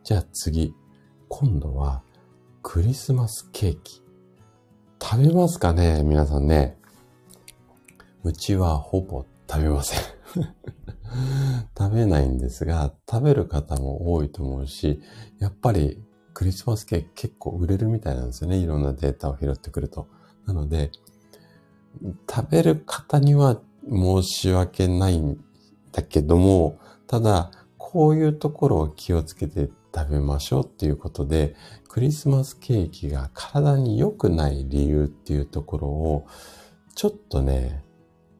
[0.02, 0.74] じゃあ次。
[1.32, 2.02] 今度は
[2.60, 4.02] クリスマスケーキ。
[5.00, 6.76] 食べますかね皆さんね。
[8.24, 10.00] うちはほぼ食べません
[11.78, 15.00] 食べないんですが、食べる方も多いと思うし、
[15.38, 16.02] やっぱり
[16.34, 18.56] クリスマスケーキ結構売れるみたいなんですよね。
[18.56, 20.08] いろんなデータを拾ってくると。
[20.46, 20.90] なので、
[22.28, 25.40] 食べる方には申し訳ないん
[25.92, 31.54] だけども、ただ、こういうところを気をつけて食べましょうっていうことで、
[31.88, 36.26] クリスマスケーキが体に良くない理由っていうところを、
[36.94, 37.84] ちょっとね、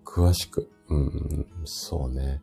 [0.04, 2.42] 詳しく、うん、そうね、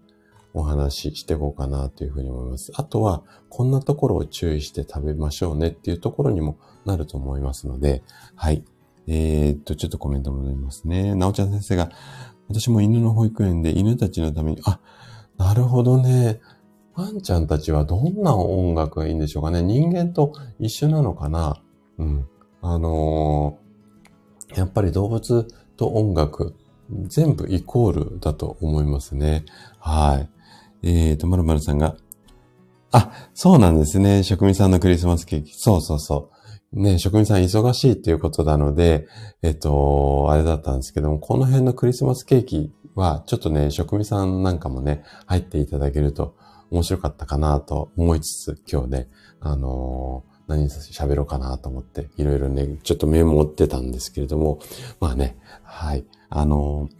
[0.53, 2.71] お話ししていこうかなというふうに思います。
[2.75, 8.03] あとは、こんなところを注意して食べましょうねっていうところにもなると思いますので、
[8.35, 8.63] はい。
[9.07, 11.15] えー、っと、ちょっとコメント戻りますね。
[11.15, 11.89] なおちゃん先生が、
[12.49, 14.79] 私も犬の保育園で犬たちのために、あ、
[15.37, 16.39] なるほどね。
[16.97, 19.61] ワンちゃんたちはどんな音楽がいいんでしょうかね。
[19.61, 21.61] 人間と一緒なのかな
[21.99, 22.27] うん。
[22.63, 26.55] あのー、やっぱり動物と音楽、
[27.05, 29.45] 全部イコールだと思いますね。
[29.79, 30.25] は
[30.81, 30.89] い。
[30.89, 31.97] えーと、まるまるさんが、
[32.91, 34.23] あ、そうなんですね。
[34.23, 35.53] 職人さんのクリスマスケーキ。
[35.53, 36.31] そうそうそ
[36.73, 36.81] う。
[36.81, 39.05] ね、職人さん忙しいっていうことなので、
[39.43, 46.35] えっと、あれだったんですけども、この辺のクリスマスケーキは、ちょっとね、職人さんなんかもね、入っていただけると
[46.71, 54.59] 面白かったかなと思いつつ、今日ね、あのー、何喋ろうかなと思って、いろいろね、ちょっとメモってたんですけれども、
[54.99, 56.05] まあね、はい。
[56.29, 56.93] あのー、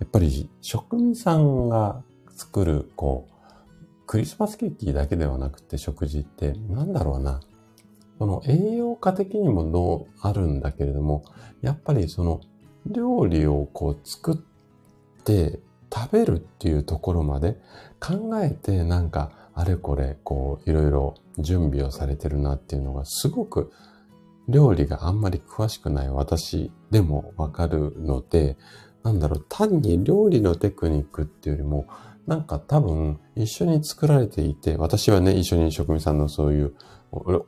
[0.00, 2.02] やっぱり職人さんが
[2.34, 3.36] 作る、こう、
[4.06, 7.40] クリスマスケーキだけではなくて食事って、なんだろうな。
[8.18, 11.24] その栄養価的にもどうあるんだけれども、
[11.60, 12.40] やっぱりその
[12.86, 15.60] 料理をこう作って
[15.94, 17.56] 食べるっていうところまで
[18.00, 23.72] 考えてなんかあれこれこういろいろ準備をされてるなっていうのがすごく
[24.48, 28.56] 料理があんまり詳しくない私でもわかるので、
[29.02, 31.86] なんだろう、単に料理のテクニックっていうよりも、
[32.26, 36.74] なんか多分一緒に作られていて、私はね、一緒に職人さんのそういう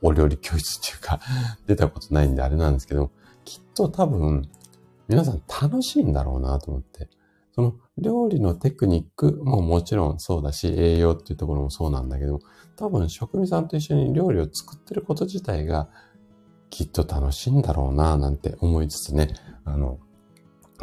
[0.01, 1.19] お料理教室っていうか、
[1.67, 3.11] 出たことないんであれなんですけど、
[3.45, 4.49] きっと多分
[5.07, 7.09] 皆さん楽しいんだろうなと思って。
[7.59, 12.39] その料理のテクニックももちろんそうだし、栄養っていうところもそうなんだけども、
[12.77, 15.89] 多分職人さんと一緒に料理を作ってること自体が
[16.69, 19.33] きっと楽しいんだろうななんて思いつつね、
[19.65, 19.99] あの、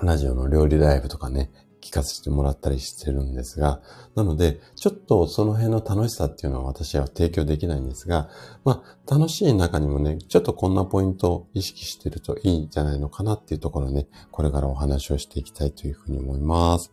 [0.02, 1.50] ラジオの料理ライブとかね、
[1.86, 3.80] 聞かせてもらったりしてるんですが、
[4.14, 8.28] なので、ちょっとその辺の楽しさっていうのは私は提供できないんですが、
[8.64, 16.92] まあ、楽しい中にもね、ちょっとこんなポイントを意識してるといいんじゃないのかなっていうところね、これからお話をしていきたいというふうに思います。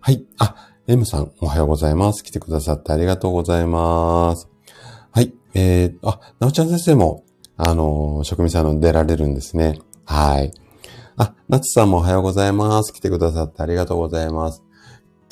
[0.00, 0.24] はい。
[0.38, 2.22] あ、M さん、おはようございます。
[2.22, 4.48] 来てくださってありがとうございます。
[5.10, 5.34] はい。
[5.54, 7.24] えー、あ、なおちゃん先生も、
[7.56, 9.80] あの、職人さんの出られるんですね。
[10.04, 10.52] はい。
[11.18, 12.92] あ、なつさんもおはようございます。
[12.92, 14.62] 来てくださってありがとうございます。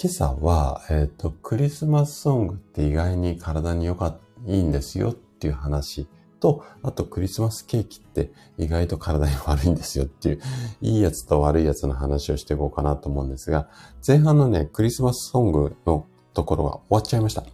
[0.03, 6.07] 今朝は、えっ、ー、と、クリスマスソングって意外に体に良かった、いいんですよっていう話
[6.41, 10.41] と、あとクリスマスケーキって意外と体に悪いんですよっていう、
[10.81, 13.69] いいやつと悪いやつの話をしていこうかなと思うんですが、
[14.07, 17.45] 前半のね、クリスマスソングのところは終わっちゃいました。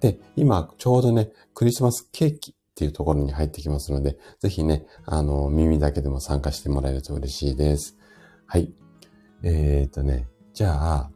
[0.00, 7.98] で、今ちょうどね、クリスマスケーキっていうところに入ってきますので、ぜひね、あの、耳だけでも参加してもらえると嬉しいです。
[8.46, 8.72] はい。
[9.42, 11.10] えー、っとね、じゃあ、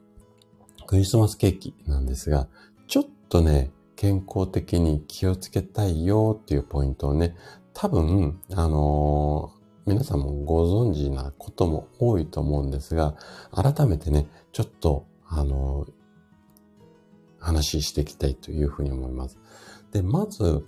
[0.87, 2.47] クリスマスケーキなんですが、
[2.87, 7.35] ちょっとね、健康的に気をつけたいよっていうポイントをね、
[7.73, 13.15] 多分、あのー、皆さんもご存知なことも多いと思うんですが、
[13.53, 15.93] 改めてね、ちょっと、あのー、
[17.39, 19.39] 話していきたいというふうに思います。
[19.93, 20.67] で、まず、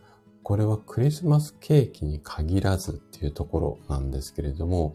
[0.48, 4.94] これはクリスマスケーキに限らずっていうところなんですけれども、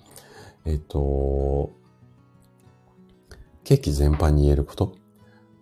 [0.66, 1.70] えっと、
[3.64, 4.96] ケーキ全般に言えること、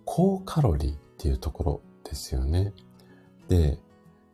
[0.06, 2.74] 高カロリーっていうところですよね。
[3.50, 3.80] で、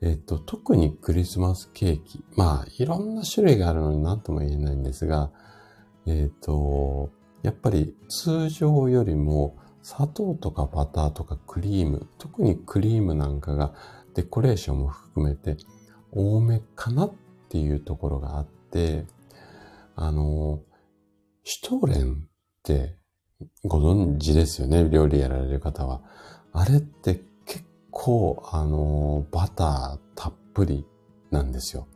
[0.01, 5.31] えっと、特にクリスマスケーキ、まあ、いろんな種類があるのに何とも言えないんですが、
[6.05, 7.09] えっと、
[7.41, 13.73] やっぱり通常よりも砂糖とかバターとかクリーム、特にクリームなんかが
[14.17, 15.57] デコレーションも含めて
[16.11, 17.13] 多めかなっ
[17.49, 19.05] ていうところがあって、
[19.95, 20.63] あの、
[21.43, 22.17] シュトーレンっ
[22.63, 22.97] て
[23.63, 26.01] ご存知ですよね、料理やられる方は。
[26.51, 30.83] あれって結構、あの、バターたっぷり
[31.29, 31.87] なんですよ。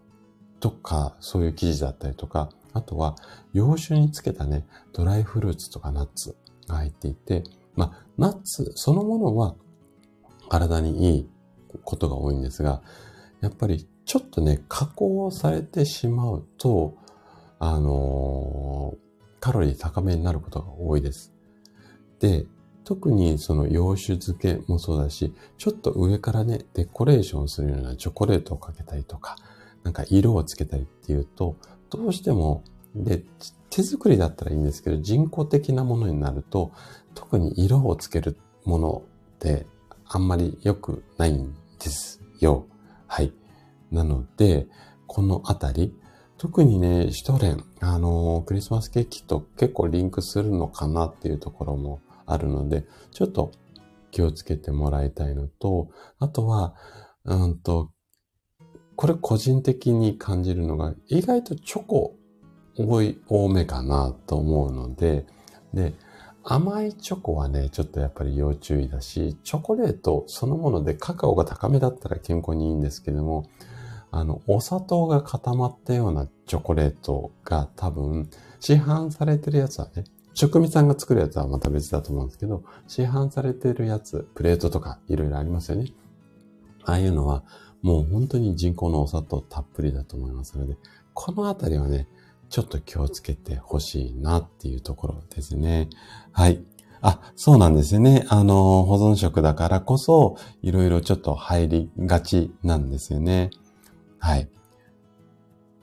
[0.60, 3.16] とか、そういう生地だったりとか、あとは、
[3.52, 6.36] 洋酒につけたね、ドライフルーツとかナッツ
[6.68, 9.56] が入っていて、まあ、ナッツそのものは
[10.50, 11.30] 体にいい
[11.84, 12.82] ことが多いんですが、
[13.42, 16.96] やっぱりちょっとね、加工されてしまうと、
[17.60, 18.98] あのー、
[19.40, 21.34] カロリー高めになることが多いです。
[22.20, 22.46] で、
[22.84, 29.36] 特にその洋酒漬けもそうだし、ちょっと上からね、デコレーションするようなチョコレートをかけたりとか、
[29.84, 31.56] なんか色をつけたりっていうと、
[31.90, 32.64] どうしても、
[32.96, 33.24] で、
[33.70, 36.72] 手作りだったらいいんですけど、人工的なものになると、
[37.16, 39.04] 特に色をつけるもの
[39.36, 39.66] って
[40.06, 42.68] あんまり良くないんですよ。
[43.08, 43.34] はい。
[43.92, 44.68] なので、
[45.08, 45.94] このあたり、
[46.38, 53.52] 特にね、シュトレン、あのー、クリスマスケーキと結構リンクするのかなっていうところもあるので、ちょっと
[54.12, 55.90] 気をつけてもらいたいのと、
[56.20, 56.76] あとは、
[57.26, 57.92] うんと、
[58.96, 62.16] これ個人的に感じるのが、意外とチョコ
[62.78, 65.26] 多い、多めかなと思うので、
[65.74, 65.94] で、
[66.44, 73.48] 甘いチョコはね、ちょっとやっぱり要注意だし、チョコレートそのものでカカオが高めだったら健康にいいんですけども、
[74.12, 85.94] あの、お砂糖が固まったようなチョコレートが多分、市販されてるやつはね、職人さんが作るやつはまた別だと思うんですけど、市販されてるやつ、プレートとかいろいろありますよね。
[86.84, 87.44] ああいうのは、
[87.82, 90.78] もう本当に人工のお砂糖たっぷりだと思いますので、
[91.14, 92.08] このあたりはね、
[92.52, 95.90] ちょっと気をつけてほしいなっていうところですね。
[96.34, 96.62] はい。
[97.02, 98.26] あ、そうなんですよね。
[98.28, 103.52] あの、保存食だからこそ、いろいろちょっと入りがちなんですよね。
[104.20, 104.50] はい。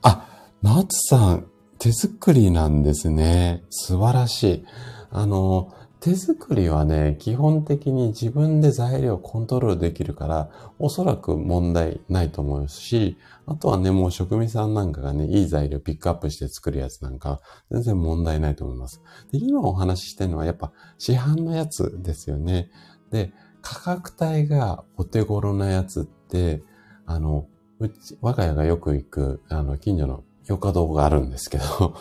[0.03, 0.29] あ、
[0.63, 1.47] ナツさん、
[1.79, 3.65] 手作りなんですね。
[3.71, 4.65] 素晴らしい。
[5.11, 17.41] あの、手作りはね、基本的に自分で材料をコントロールできるから、おそらく問題ないと思うし、あとはね、もう職人さんなんかがね、いい材料ピックアップして作るやつなんか、
[17.71, 19.03] 全然問題ないと思います。
[19.33, 22.71] で、今お話ししてるのはやっぱ市販のやつですよね。
[23.11, 26.63] で、価格帯がお手頃なやつって、
[27.07, 27.47] あの、
[27.81, 31.97] うち、我が家がよく行く、あの、近所の洋華堂があるんですけど、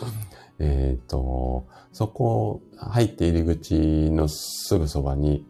[0.58, 5.44] えっ、と、そこ入って入り口のすぐそばに、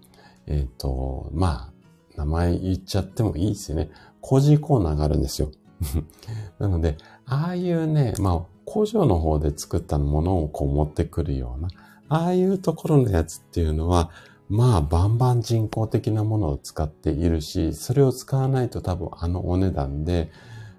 [0.47, 1.73] えっ、ー、と、まあ、
[2.17, 3.91] 名前言っちゃってもいいですよね。
[4.21, 5.51] 工事コーナーがあるんですよ。
[6.59, 6.97] なので、
[7.27, 11.69] ああいうね、まあ、工場の方で作ったものをこう持ってくるような、
[12.09, 14.11] ああいうところのやつっていうのは、
[14.49, 20.31] まあ、バンバン人工的なものを使っているし、それを使わないと多分あのお値段で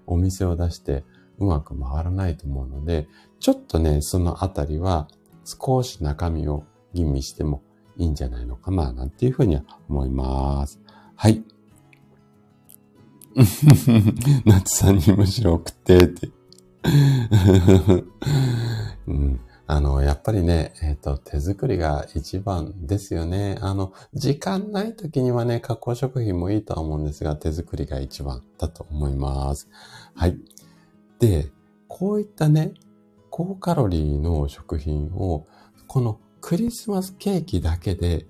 [0.06, 1.04] お店を出して
[1.38, 3.08] うまく回らないと思うので、
[3.40, 5.08] ちょっとね、そのあたりは
[5.44, 7.62] 少し中身を吟味しても
[7.96, 10.80] いいんじゃないのかな、なんていうふうには思います。
[11.16, 11.42] はい。
[14.44, 16.28] 夏さんにむしろ送ってって。
[19.06, 23.56] うん、あの、やっぱりね、えっ、ー、と、手作りが一番ですよね。
[23.60, 29.68] あの、時間ない時にはね、加工食品もいいとは思うんですが、手作りが一番だと思います。
[30.14, 30.38] はい。
[31.18, 31.50] で、
[31.86, 32.74] こういったね、
[33.30, 35.46] 高カロリーの食品を、
[35.86, 38.26] このクリスマスケーキだけで、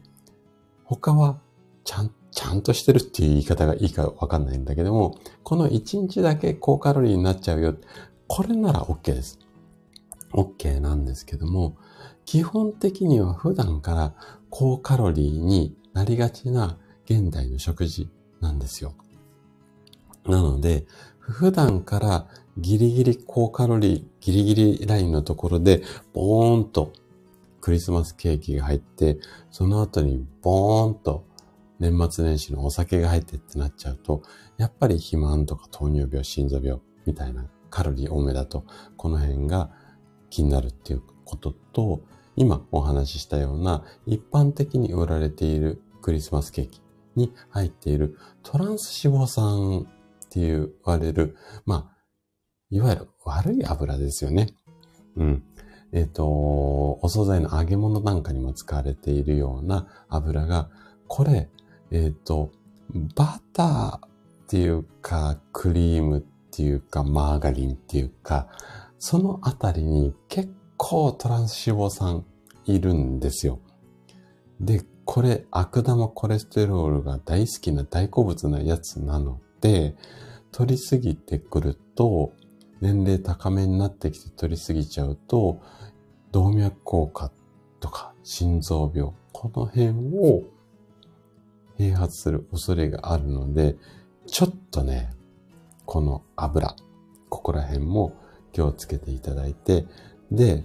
[0.84, 1.40] 他は
[1.84, 7.76] ちゃん、ちゃんとしてるっていう言い方がいいかわかんないんだけども、この1日だけ高カロリーになっちゃうよ。
[8.28, 9.38] これなら OK です。
[10.32, 11.76] OK なんですけども、
[12.24, 14.14] 基本的には普段から
[14.50, 18.08] 高カロリーになりがちな現代の食事
[18.40, 18.94] なんですよ。
[20.26, 20.86] なので、
[21.30, 22.26] 普段から
[22.58, 26.92] ギリギリ高カロリー、ギリギリラインのところで、ボーンと
[27.60, 29.18] クリスマスケーキが入って、
[29.50, 31.24] その後にボーンと
[31.78, 34.22] 年末年始のお酒が入ってってなっちゃうと、
[34.58, 38.64] やっぱり肥満とか糖尿病、心臓病みたいなカロリー多めだと、
[38.96, 39.70] この辺が
[40.28, 42.00] 気になるっていうことと、
[42.36, 46.80] 今お話ししたような一般的に売られているクリスマスケーキ
[47.16, 49.86] に入っているトランス脂肪酸
[50.30, 51.96] って言われる、まあ、
[52.70, 54.54] いわゆる悪い油ですよね。
[55.16, 55.42] うん。
[55.92, 60.70] えっ、ー、と、お惣菜の揚げ物なんかにも使われているような油が、
[61.08, 61.48] これ、
[61.90, 62.52] えっ、ー、と、
[63.16, 64.00] バターっ
[64.46, 66.22] ていうか、クリームっ
[66.52, 68.46] ていうか、マーガリンっていうか、
[69.00, 72.24] そのあたりに結構トランス脂肪酸
[72.66, 73.58] いるんですよ。
[74.60, 79.40] で、これ悪玉コレステロールが大好きな大好物なやつなの、
[80.52, 82.32] 取りすぎてくると、
[82.80, 85.60] 年齢高めになってきて取りすぎちゃうと、
[86.32, 87.32] 動脈硬化
[87.80, 90.44] とか心臓病、この辺を
[91.78, 93.76] 併発する恐れがあるので、
[94.26, 95.10] ちょっとね、
[95.86, 96.74] この油、
[97.28, 98.14] ここら辺も
[98.52, 99.86] 気をつけていただいて、
[100.30, 100.64] で、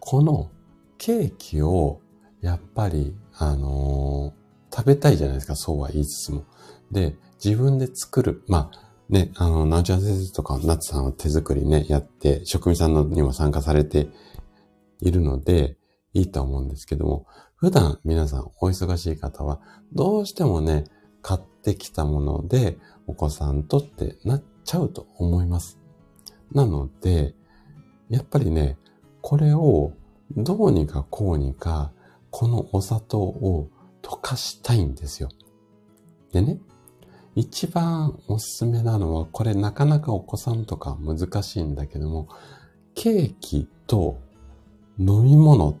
[0.00, 0.50] この
[0.98, 2.00] ケーキを
[2.40, 6.44] やっぱり、あのー、食べたいじゃないですか、そうは言いつつも。
[6.90, 8.42] で、自分で作る。
[8.48, 14.08] まあ、ね、あの、なおちゃん先生とか、なつさんは手作りね、やって、職人さんのにも参加されて
[15.00, 15.76] いるので、
[16.12, 17.26] いいと思うんですけども、
[17.56, 19.60] 普段皆さんお忙しい方は、
[19.92, 20.84] どうしてもね、
[21.22, 25.78] 買ってきたもので、お子さんとってなっちゃうと思います。
[26.52, 27.34] なので、
[28.10, 28.78] やっぱりね、
[29.22, 29.92] これを
[30.36, 31.92] どうにかこうにか、
[32.30, 33.70] このお砂糖を
[34.02, 35.28] 溶かしたいんですよ。
[36.32, 36.60] でね、
[37.38, 42.28] 一番おすすめなのは、これなかなかお子さんとか難しいんだけども、
[42.96, 44.18] ケーキと
[44.98, 45.78] 飲み物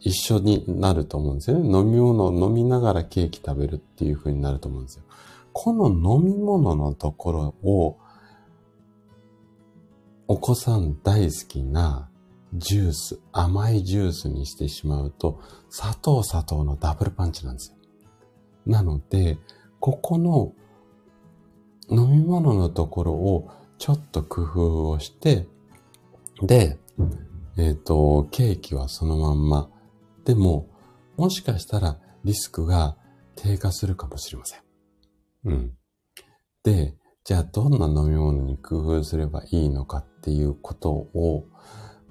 [0.00, 1.68] 一緒になると思うんですよね。
[1.68, 5.04] 飲み物を飲みながらケーキ食べるっていう風になると思うんですよ。
[5.52, 7.98] この飲み物のところを、
[10.26, 12.10] お子さん大好きな
[12.54, 15.38] ジュース、甘いジュースにしてしまうと、
[15.70, 17.76] 砂糖砂糖のダブルパンチなんですよ。
[18.66, 19.38] なので、
[19.86, 20.52] ここの
[21.88, 25.46] 飲み物のところをちょっと工夫をして、
[26.42, 26.80] で、
[27.56, 29.70] えっ、ー、と、ケーキはそのまんま。
[30.24, 30.68] でも、
[31.16, 32.96] もしかしたらリスクが
[33.36, 34.60] 低下するかもしれません。
[35.44, 35.72] うん。
[36.64, 41.44] で、じゃあどんな飲み物に工夫すればいいのかっていうことを、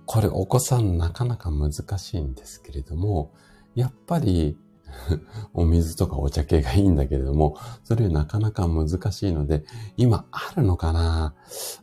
[0.06, 3.34] これお子さんなかなか難しいんですけれども、
[3.76, 4.58] やっぱり
[5.54, 9.64] お水とかお茶系がいいんだけれども、それなかなか難しいので、
[9.98, 11.34] 今あるのかな？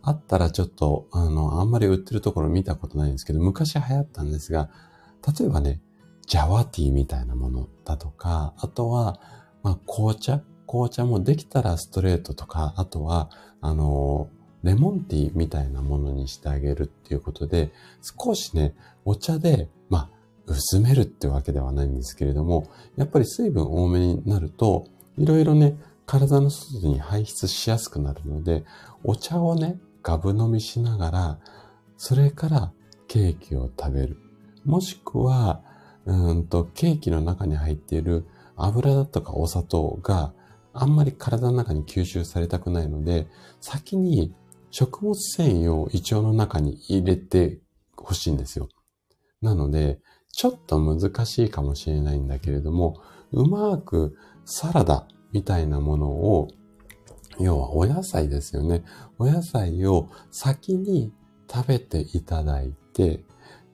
[0.03, 4.71] あったらちょっと、あの、あんまり売ってるところ見たことないんですけど、昔流行ったんですが、
[5.39, 5.81] 例えばね、
[6.27, 9.21] ジャワティーみたいなものだとか、あとは、
[9.63, 10.43] まあ、紅茶？
[10.67, 13.31] 紅茶もできたらストレートとか、あとは、
[13.61, 14.29] あの、
[14.63, 18.75] レモンティーみたいなものにしてあげるっていうことで、少しね、
[19.05, 19.69] お茶で、
[20.47, 24.87] 薄めるってわけではないんですけれども、やっぱり水分多めになると、
[25.17, 25.77] いろいろね、
[26.07, 28.65] 体の外に排出しやすくなるので、
[29.05, 31.39] お茶をね、ガブ飲みしながら、
[31.97, 32.73] それから
[33.07, 34.19] ケーキを食べる。
[34.65, 35.63] もしくは、
[36.05, 38.27] うんと、ケーキの中に入っている
[38.57, 40.35] 油だとかお砂糖が
[40.73, 43.29] あんまり体の中に吸収されたくないので、
[43.61, 44.35] 先に
[44.71, 47.61] 食物繊維を胃腸の中に入れて
[47.97, 48.69] ほしいんですよ。
[49.41, 50.01] なので、
[50.33, 53.01] ちょっと難しいかもしれないんだけれども、
[53.33, 56.49] うまくサラダみたいなものを、
[57.39, 58.83] 要はお野菜ですよね。
[59.19, 61.13] お野菜を先に
[61.51, 63.25] 食べていただいて、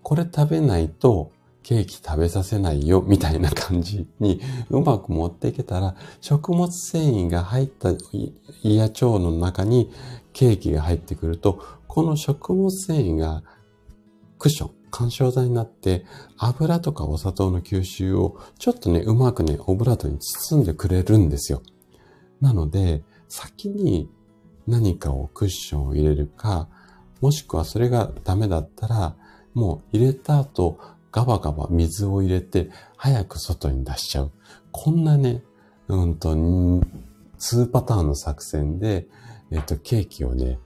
[0.02, 1.32] これ食べないと
[1.62, 4.40] ケーキ食べさせないよ、みたいな感じに
[4.70, 9.92] うまく持っていけたら、食物繊維が入った胃や腸の中に
[10.32, 13.42] ケーキが入ってくると、この食物繊維が
[14.38, 16.04] クッション、干渉剤になって、
[16.36, 21.62] 油とかお砂糖の吸収をちょっとね、うまくね、オブラートに包んでくれるんですよ。
[22.40, 24.10] なので、先に
[24.66, 26.68] 何かをクッションを入れるか、
[27.20, 29.16] もしくはそれがダメだったら、
[29.54, 30.78] もう入れた後、
[31.10, 34.32] ガバガバ水を入れて、早く外に出しちゃう。
[34.70, 35.42] こんなね、
[35.88, 39.08] うんと、2パターンの作戦で、
[39.50, 40.58] えっと、ケーキをね、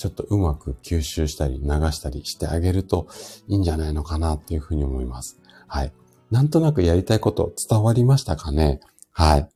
[0.00, 3.06] ちょっとうまく吸収したり流したりしてあげると
[3.48, 5.38] いいんじゃないのかなっていうふうに思います。
[5.68, 5.92] はい。
[6.30, 8.80] なんとなくやりたいこと伝わりましたかね？
[9.12, 9.48] はい。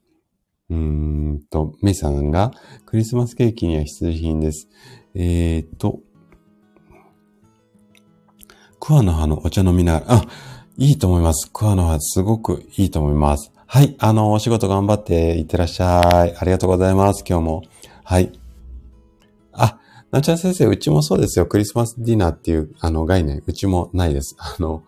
[0.68, 2.52] うーんと、メイさんが
[2.84, 4.68] クリスマスケーキには必需品です。
[5.14, 6.00] えー、っと、
[8.80, 10.24] 桑の葉のお茶飲みながら、あ、
[10.76, 11.48] いいと思います。
[11.54, 13.50] 桑の葉すごくいいと思います。
[13.66, 13.96] はい。
[13.98, 16.36] あの、お仕事頑張っていってらっしゃい。
[16.36, 17.24] ありがとうございます。
[17.26, 17.62] 今日も。
[18.04, 18.30] はい。
[20.14, 21.46] なちゃん先生、うちもそうですよ。
[21.46, 24.36] クリスマスディナーっていう、あの、概念、うちもないです。
[24.38, 24.84] あの、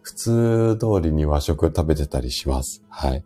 [0.00, 2.82] 普通通りに和食食べてたりします。
[2.88, 3.22] はい。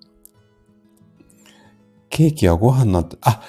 [2.10, 3.40] ケーキはご飯なって、あ、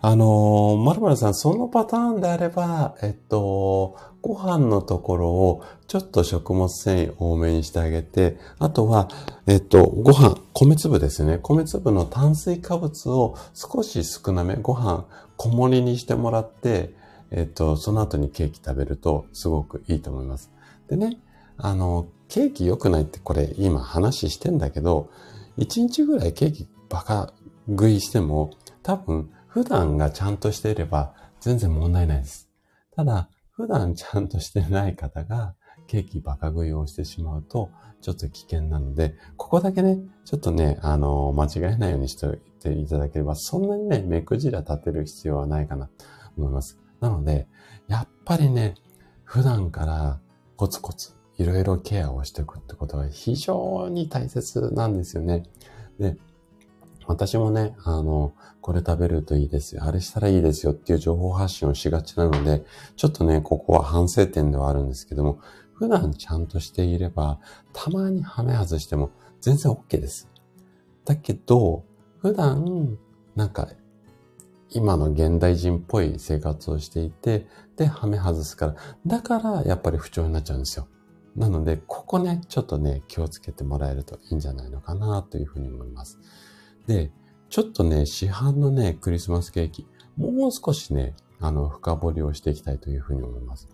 [0.00, 9.08] あのー、まるまるさん、そのパターンであれば、えっと、ご飯のところをちょっと食物繊維多めにしてあげて、あとは、
[9.46, 11.38] えっと、ご飯、米粒ですね。
[11.40, 15.06] 米粒の炭水化物を少し少なめ、ご飯、
[15.36, 17.03] 小盛りにしてもらって、
[17.36, 20.52] えっと、その後にケーキ食べるとすごくいいと思います。
[20.88, 21.18] でね、
[21.56, 25.10] あの、ケーキ良くないってこれ今話してんだけど、
[25.58, 27.32] 1日ぐらいケーキバカ
[27.68, 28.50] 食いしても
[28.82, 32.48] 多分普段がちゃんとしていれば全然問題ないです。
[32.94, 35.54] ただ、普段ちゃんとしてない方が
[35.88, 37.70] ケーキバカ食いをしてしまうと
[38.00, 46.04] ちょっと危険なので、ここだけね、ちょっとね、あの、間違えないようにしておいていただければ、そんなにね、目くじら立てる必要はないかなと
[46.36, 46.83] 思います。
[47.04, 47.46] なので、
[47.86, 48.76] やっぱりね、
[49.24, 50.20] 普段から
[50.56, 55.42] コツコツいろいろケアをしていくってことが非常に大切なんですよね。
[55.98, 56.16] で、
[57.06, 58.32] 私もね、あの、
[58.62, 59.84] これ食べるといいですよ。
[59.84, 62.64] あれしたらいいですよっていう情報発信をしがちなので、
[62.96, 65.40] ちょっとね、ここは反省点ではあるんですけども、
[65.74, 67.38] 普段ちゃんとしていれば、
[67.74, 69.10] たまにはめ外しても
[69.42, 70.30] 全然 OK です。
[71.04, 71.84] だけど、
[72.22, 72.96] 普段、
[73.36, 73.68] なんか、
[74.74, 77.46] 今の現代人っぽい生活をしていて、
[77.76, 78.74] で、はめ外すから。
[79.06, 80.88] だから、やっぱり不調になっちゃうんですよ。
[81.36, 86.18] なので、ここね、ちょっとね、気をつけてもらえるといいんじゃないのかなというふうに思います。
[86.88, 87.12] で、
[87.50, 93.68] ちょっとね、市販のね、クリスマスケーキ、もう少しね、あの、深掘りをしていきたいというふうに思います。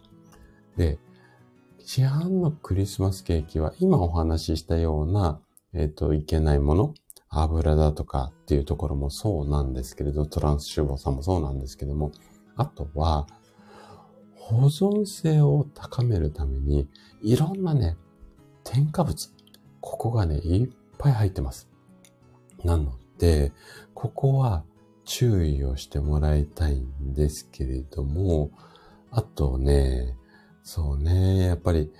[0.76, 0.98] で、
[1.78, 5.40] 市販のクリスマスケーキは、今お話ししたような、
[5.72, 6.94] えっ、ー、と、いけないもの、
[7.30, 12.12] 油だとかっていうところもそうなんですけれど、トランス脂肪酸もそうなんですけども、
[12.56, 13.26] あとは、
[14.34, 16.88] 保存性を高めるために、
[17.22, 17.96] いろんなね、
[18.64, 19.30] 添加物、
[19.80, 21.68] ここがね、いっぱい入ってます。
[22.64, 23.52] なので、
[23.94, 24.64] ここは
[25.04, 28.50] 注意をしてもらいたいんですけれども、
[29.12, 30.16] あとね、
[30.64, 31.92] そうね、やっぱり、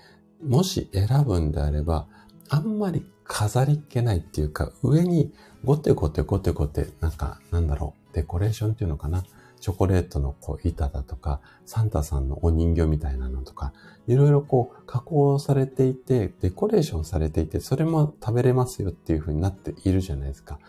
[0.43, 2.07] もし選ぶんであれば、
[2.49, 9.23] あんまり飾りっ気ないっていうか、上にゴテゴテゴテゴテ、なんか、なんだろう、デコレーションっていうのかな？
[9.59, 13.73] チョコレートのこう板だとか、サンタさんのお人形みたいなのとか、
[14.07, 20.59] いろいろこう加工されていて、デコレーションされていて、それも食べれますよっていう風になっているじゃないですか。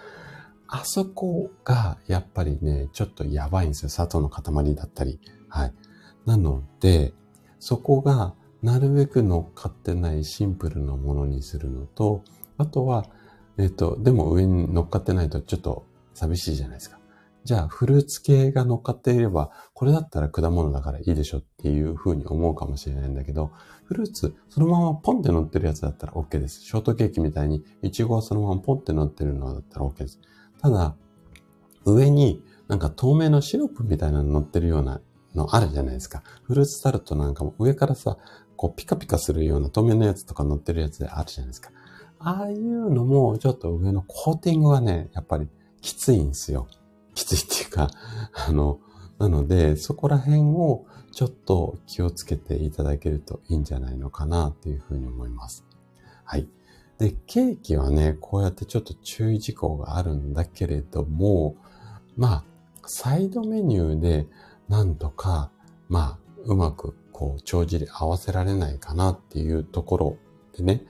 [0.69, 3.89] あそこがやっぱりね、ちょっとやばいんですよ。
[3.89, 5.19] 砂糖の塊だったり。
[5.49, 5.75] はい。
[6.27, 7.15] なので、
[7.61, 12.23] そこがなるべく乗っかってないシンプルなものにするのと、
[12.63, 13.07] あとは、
[13.59, 15.85] えっ、と、でも上に乗っかってないとちょっと
[16.15, 16.99] 寂しいじゃないですか。
[17.45, 23.51] じゃあ、フルーツ系が乗っかっていれば、これだったら果物だからいいでしょっていう風に思うかもしれないんだけど、
[23.85, 26.61] フルーツ、そのままポンって乗ってるやつだったら OK です。
[26.61, 30.21] ショートケーキみたいに、イチゴはそのままポンって乗ってるのだったら OK です。
[30.61, 30.95] ただ、
[31.85, 35.01] 上になんか透明のシロップみたいなの乗ってるような
[35.35, 36.23] のあるじゃないですか。
[36.45, 38.19] フルーツタルトなんかも上からさ、
[38.57, 41.71] こうピカピカするような透明のやつとか乗ってるやつであるじゃないですか。
[42.25, 45.49] ああいうのもちょっと上のコーティングはね、やっぱり
[45.81, 46.69] きついんですよ。
[47.15, 47.91] きついっていうか、
[48.49, 48.79] あの、
[49.19, 55.65] なので、そこら辺をちょっと気をつけていただけるといいんじゃないのかなっていうふうに思います。
[56.25, 56.49] はい。
[56.99, 61.57] で、ケーキはね、こうやってちょっと注意事項があるんだけれども、
[62.17, 62.45] まあ、
[62.87, 64.27] サイドメニューで
[64.69, 65.51] なんとか、
[65.89, 70.17] まあ、うまくこう、帳尻合わせられないかなっていうところ
[70.57, 70.85] でね、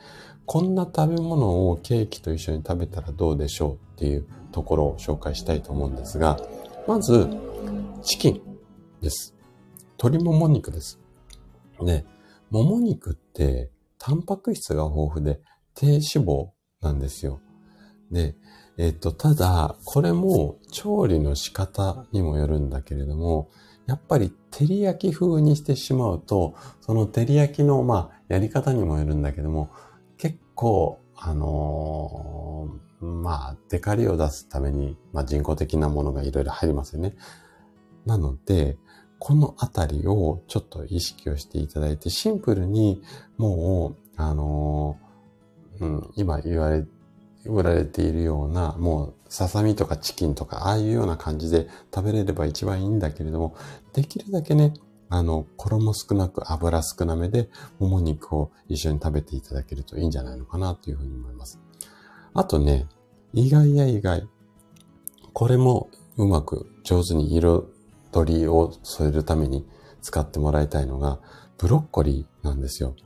[0.47, 6.39] こんな食べ物をケーキと一緒に食べたらどうでしょうっていうところを紹介したいと思うんですが、
[6.87, 7.29] まず、
[8.03, 8.41] チキン
[9.01, 9.35] です。
[10.03, 10.99] 鶏もも肉です。
[11.81, 12.05] で、
[12.51, 15.41] もも肉って、タンパク質が豊富で
[15.75, 16.49] 低脂肪
[16.81, 17.41] なんですよ。
[18.11, 18.37] で、
[18.79, 23.49] えっと、ただ、これも調理の仕方にもよるんだけれども、
[23.87, 29.71] やっぱり照り焼き風にしてしまうと、その照り焼きの、まあ、やり方にもよるんだけども、
[30.63, 37.17] 構、あのー、まあ、デカリを出すために、まあ、人工的なものがいろいろ入りますよね。
[38.07, 38.79] なので、
[39.19, 43.03] このあたりをちょっと意識をしていただいて、シンプルに
[43.39, 46.85] もう、あのー、うん、今言われ、
[47.45, 53.57] 売られているような、もう、ささみとかチキンとか、ああいうような感じで食べれれば一番いいんだけれども、
[53.95, 54.75] できるだけね、
[55.15, 61.61] あの、衣少なく油少なめで、もも肉を一緒に食べていただけるといいんじゃないのかなというふうに思います。
[62.33, 62.87] あとね、
[63.35, 64.27] 意外や意外。
[65.35, 67.63] これもうまく上手に彩
[68.25, 69.67] りを添えるために
[70.01, 71.21] 使ってもらいたいのが、
[71.59, 72.97] ブロッコリーなんですよ。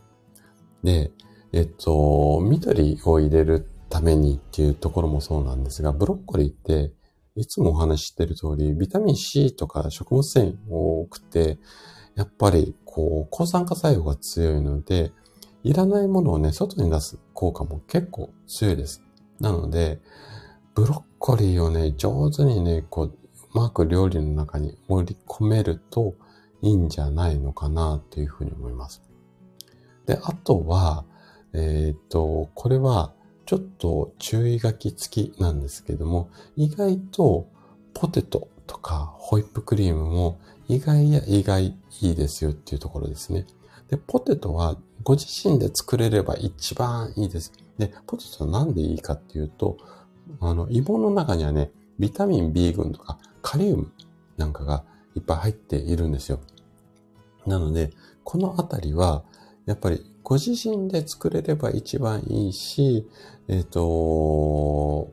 [0.84, 1.11] で、
[1.52, 6.92] えっと、緑を入れるためにっていうところもそうなんですが、ブロッコリーって
[7.34, 11.59] いつもお話ししてる通り、ビタミン C とか食物繊維多くて、
[12.16, 15.12] やっぱり、こう、抗酸化作用が強いので、
[15.62, 19.02] いらないものをね、外に出す効果も結構強いです。
[19.38, 20.00] なので、
[20.74, 23.12] ブロッコリーをね、上手にね、こう、う
[23.54, 26.14] まく料理の中に盛り込めると
[26.62, 29.02] いいんじゃないのかなっていうふうに思います。
[30.06, 31.04] で、あとは、
[31.52, 33.12] えっ、と、これは
[33.44, 37.48] ちょっと注意書き付きなんですけども、意外と
[37.94, 40.38] ポテトとかホイップクリームも
[40.68, 43.46] 意外や意外いいですよっていうところですね。
[43.88, 47.52] で、ポテトはご自身で作れれば一番いいです。
[47.78, 49.76] で、ポテトはなんでいいかっていうと、
[50.40, 53.92] あの、芋の中にはね、ビタミン B 群とかカリウム
[54.36, 56.40] なんかがいっぱい入っているんですよ。
[57.46, 57.92] なので、
[58.24, 59.24] このあたりは、
[59.66, 63.08] やっぱりご自身で作れれば一番いいし、
[63.48, 65.12] えっ、ー、と、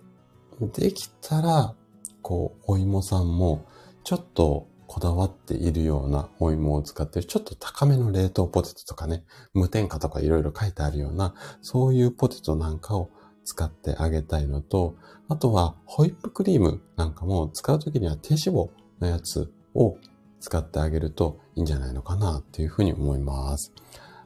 [0.74, 1.76] できたら、
[2.22, 3.66] こう、お芋さんも、
[4.04, 9.24] ちょっとこだわっているようなお芋を使ってる、ちょっと高めの冷凍ポテトとかね、
[9.56, 11.34] 無添加とかいろいろ書いてあるような、
[11.64, 13.10] そういうポテトなんかを
[13.44, 14.94] 使ってあげたいのと、
[15.30, 18.70] あとはホイップクリームなんかも使うときには低脂肪
[19.00, 19.98] のやつを
[20.40, 23.74] 使ってあげるといいんじゃないのかなっていうふうに思います。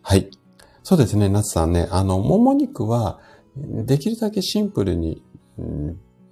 [0.02, 0.30] はい。
[0.84, 1.88] そうですね、夏さんね。
[1.92, 3.22] あの、もも肉は、
[3.56, 5.24] できるだけシンプルに、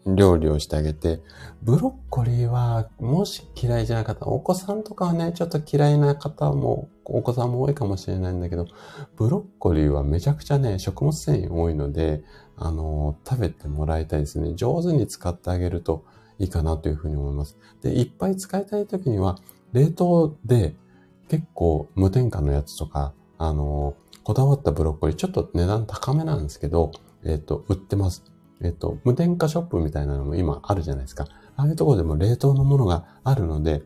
[0.06, 1.22] 料理をしてあげて、
[1.64, 8.68] ブロッコリーは、もし嫌いじゃなかった、お子さんとかはね、ちょっと嫌いな方も、お子さんも多いかもしれないんだけど、
[9.18, 12.24] ブロッコリーはめちゃくちゃね、食物繊維多いので、
[12.56, 14.54] あの、食べてもらいたいですね。
[14.56, 16.06] 上手に使ってあげると
[16.38, 17.58] いいかなというふうに思います。
[17.82, 19.40] で、いっぱい使いたい時には、
[19.74, 20.76] 冷凍で
[21.30, 26.92] 結構無添加のやつとか、あの、こだわったブロッコリー、ちょっと値段高めなんですけど、
[27.24, 28.35] えっ、と、売ってます。
[28.62, 31.28] えっ、と、無添加ショップみたいなのも今あるじゃないですか。
[31.58, 33.84] ああいうところでも冷凍のものがあるので、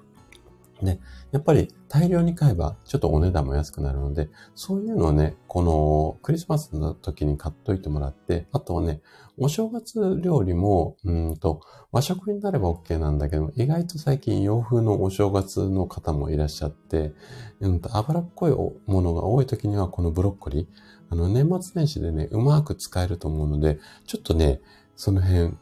[0.81, 0.99] ね、
[1.31, 9.01] やっぱり大量に買えばちょっとお値段も安くなるので、そういうのをね、このクリスマスの時に買っといてもらって、あとはね、
[9.37, 11.61] お正月料理も、うんと、
[11.91, 17.13] 和食になれば OK なんだけど、意外と最近洋風のお正月の方もいらっしゃって、
[17.59, 18.51] うんと、脂っこい
[18.91, 20.67] ものが多い時にはこのブロッコリー、
[21.09, 24.61] あの、年末年始でね、うまく使えると思うので、ちょっとね、
[24.95, 25.53] その辺、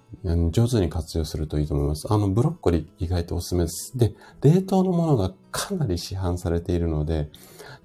[0.52, 2.12] 上手に活用するといいと思います。
[2.12, 3.98] あの、ブロッコリー意外とおすすめです。
[3.98, 7.30] で、冷凍のものがかなり市販されているので、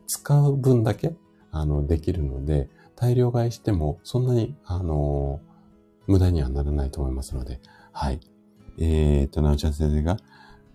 [0.07, 1.15] 使う分だけ、
[1.51, 5.41] あの、できるので、大量買いしても、そんなに、あの、
[6.07, 7.61] 無駄にはならないと思いますので、
[7.93, 8.21] はい。
[8.79, 10.17] えーと、なおちゃん先生が、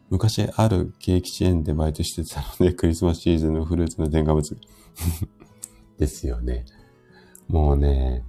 [0.10, 4.58] 昔あるケーキチェーンでバイトしてたので、クリスマスシーズンのフルーツの添加物。
[5.98, 6.66] ですよね。
[7.48, 8.24] もうね、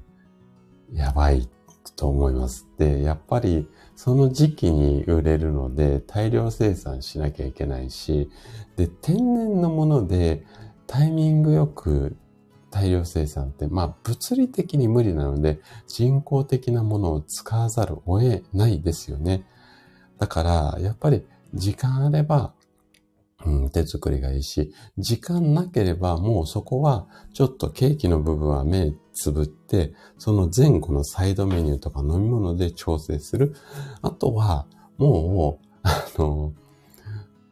[0.92, 1.48] やばい
[1.96, 2.68] と思います。
[2.78, 8.30] で、やっぱりその時期に売れるので大量生産しなきゃいけないし、
[8.76, 10.44] で、天然のもので
[10.86, 12.16] タイミングよく
[12.70, 19.44] 大量生産って、まあ物理的に無理なので人工的なものを使わざるを得ないですよね。
[20.18, 22.54] だから、やっぱり時間あれば、
[23.46, 33.54] うん、手作りがいいし、時間なければもうそこはちょっとケーキの部分は目つぶって、その前後のサイドメニューとか飲み物で調整する。
[34.02, 34.66] あとは、
[34.96, 36.52] もう、あの、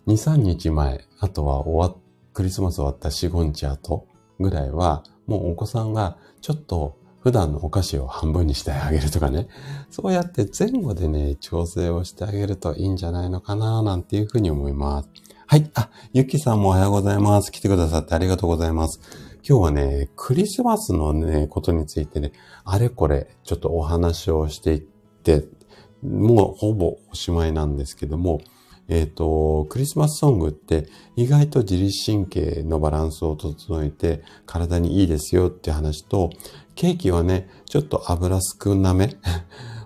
[0.07, 1.97] 2、3日前、あとは終わ、
[2.33, 4.07] クリスマス終わった4、5日後
[4.39, 9.49] ぐらいは、もうお子さんがちょっと普段のお菓子を半分にしてあげるとかね。
[9.91, 15.09] そうやって前後でね、調整をしてあげるといいんじゃないのかななんていうふうに思います。
[15.49, 15.71] はい。
[15.75, 17.53] あ、ゆきさんもおはようございます。
[17.53, 19.01] 来てくださってありがとうございます。
[19.49, 22.33] 今日はね、クリスマスのね、ことについてね、
[22.65, 25.45] あれこれ、ちょっとお話をしていって、
[26.03, 28.41] もうほぼおしまいなんですけども、
[28.89, 36.31] えっ、ー、と、クリスマスソングって意外と自律神経のバランスを整えて体にいいですよって話と、
[36.75, 39.17] ケーキはね、ちょっと油少なめ、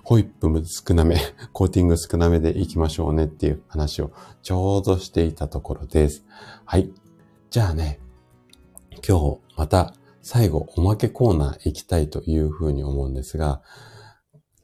[0.03, 1.16] ホイップも少なめ、
[1.53, 6.24] コーティング少なめでいきましょうねっていう話をちょうどしていたところです。
[6.64, 6.92] はい。
[7.51, 8.01] じゃあね、
[9.07, 13.62] 今日また最後おまけコーナー行きたいというふうに思うんですが、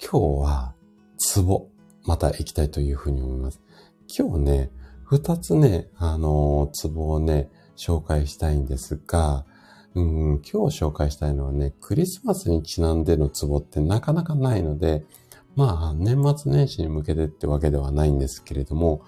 [0.01, 0.75] 今日は
[1.19, 1.69] ツボ、
[2.05, 3.61] また行きたいというふうに思います。
[4.09, 4.71] 今日ね、
[5.05, 9.45] 二つね、あのー、ツボをね、紹介したいんですが、
[9.95, 15.05] うん、今日紹介したいのはね、クリスマスにちなんでのツボってなかなかないので、
[15.57, 19.03] まあ、年末年始に向けてってわけではないんですけれども、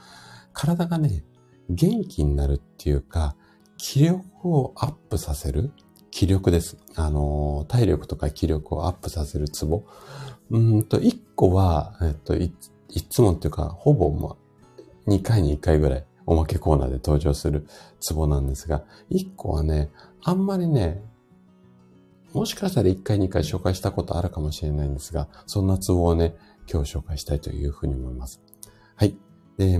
[0.54, 1.22] 体がね、
[1.68, 3.36] 元気になるっていうか、
[3.76, 5.72] 気力をアップさせる
[6.10, 6.78] 気力です。
[6.96, 9.84] あの、体力とか気力をアップさせるツボ。
[10.50, 12.52] うんと、一個は、えっと、い、
[12.88, 14.36] いつもっていうか、ほぼ、ま
[15.06, 17.66] 2回に1回ぐらいおまけコーナーで登場する
[18.00, 19.90] ツボなんですが、1個はね、
[20.22, 21.02] あんまりね、
[22.32, 26.36] もしかしたら1回2回紹介したことあるかもしれないんですが、そんなツボをね、
[26.70, 28.42] 今日紹介したいというふうに思います。
[28.96, 29.16] はい。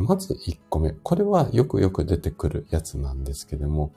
[0.01, 0.91] まず1個目。
[0.91, 3.93] これはよくよく出てくるやつなんですけども、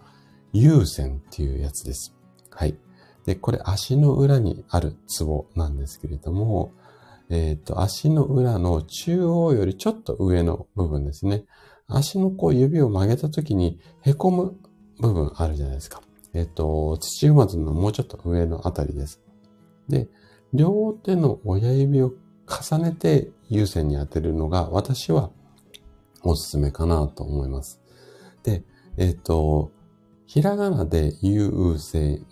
[0.53, 2.13] 優先っていうやつです。
[2.49, 2.77] はい。
[3.25, 6.73] で、これ足の裏にあるツボなんですけれども、
[7.29, 11.45] えっ、ー、と、足の裏の中央よりちょっと上の部分ですね。
[11.87, 14.57] 足のこう指を曲げた時に凹む
[14.99, 16.01] 部分あるじゃないですか。
[16.33, 19.21] えっ、と、土踏まずのもうちょっと上のあたりです。
[19.87, 20.07] で、
[20.53, 22.13] 両手の親指を
[22.47, 25.31] 重ねて優先に当てるのが私は
[26.23, 27.81] おすすめかなと思います。
[28.43, 28.63] で、
[28.97, 29.71] えっ、と、
[30.25, 32.25] ひらがなで優先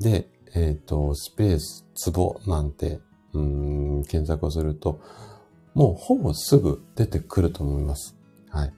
[0.00, 3.00] で、えっ、と、スペース、ツボなんて
[3.34, 3.40] う
[4.00, 5.00] ん、検索をすると、
[5.74, 8.16] もうほぼすぐ出てくると思います。
[8.50, 8.72] はい。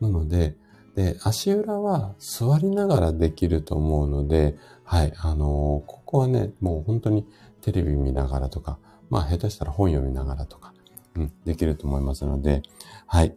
[0.00, 0.56] なので、
[0.94, 7.26] で、足裏は座りながらできると思うので、はい、あのー、ここはね、もう本当に
[7.62, 8.78] テレビ見ながらとか、
[9.08, 10.74] まあ下手したら本読みながらとか、
[11.16, 12.62] うん、できると思いますので、
[13.06, 13.34] はい。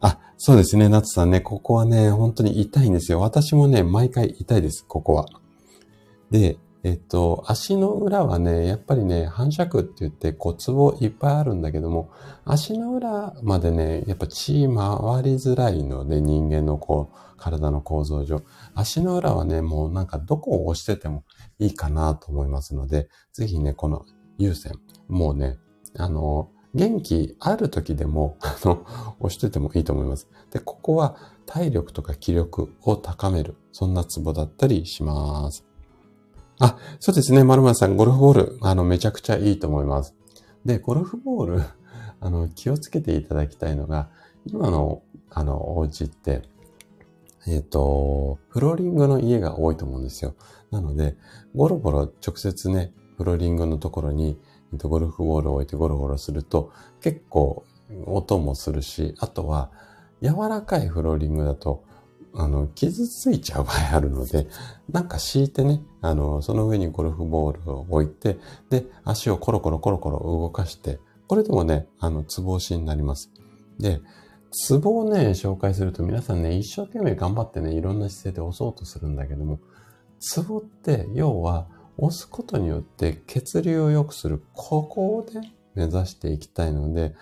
[0.00, 3.20] あ、そうですね、夏さんね、ここはね、本当に痛いんですよ。
[3.20, 5.26] 私もね、毎回痛いです、ここは。
[6.30, 12.12] で、えっと、足の裏はね、やっぱりね、反射区って言って骨壺いっぱいあるんだけども、
[12.44, 18.44] 足の裏までね、やっぱ血回りづらいので、人間のこう、体の構造上。
[18.76, 21.24] 足の裏はね、もうなんかどこを押してても
[21.58, 24.06] いいかなと思いますので、ぜひね、この
[24.38, 24.78] 優先、
[25.08, 25.58] もうね、
[25.98, 28.86] あの、元気ある時でも、あの、
[29.18, 30.28] 押しててもいいと思います。
[30.52, 31.16] で、ここは
[31.46, 35.66] 体力とか気力を高める、そんなツボだったりします。
[36.58, 37.44] あ、そうですね。
[37.44, 40.14] まるまるさん、ゴルフボール、あの、めちゃくちゃいいと思います。
[40.64, 41.62] で、ゴルフボール、
[42.20, 44.08] あの、気をつけていただきたいのが、
[44.46, 46.42] 今の、あの、お家って、
[47.46, 50.34] えっ、ー、と、フローリングの家が多いと思うんですよ。
[50.70, 51.16] なので、
[51.54, 54.38] ゴロゴロ直接ね、フローリングのところに、
[54.72, 57.64] えっと、ゴルフボールを置いてゴロゴロすると、結構
[58.06, 59.70] 音もするし、あとは、
[60.22, 61.84] 柔らかいフローリングだと、
[62.34, 64.48] あの、傷ついちゃう場合あるので、
[64.90, 68.38] なんか敷いてね、あの、その上にゴルフボールを置いて、
[68.70, 73.32] で、足をコロコロコロコロ動かして、これでもね、あの、ツボ押しになります。
[73.78, 74.00] で、
[74.52, 79.58] ツボをね、紹介すると皆さんね、一生懸命頑張ってね、いろんな姿勢で押そうとするんだけども、
[80.20, 87.14] ツボって、要は、押すことによって血流を良くする、ここをね、目指していきたいので、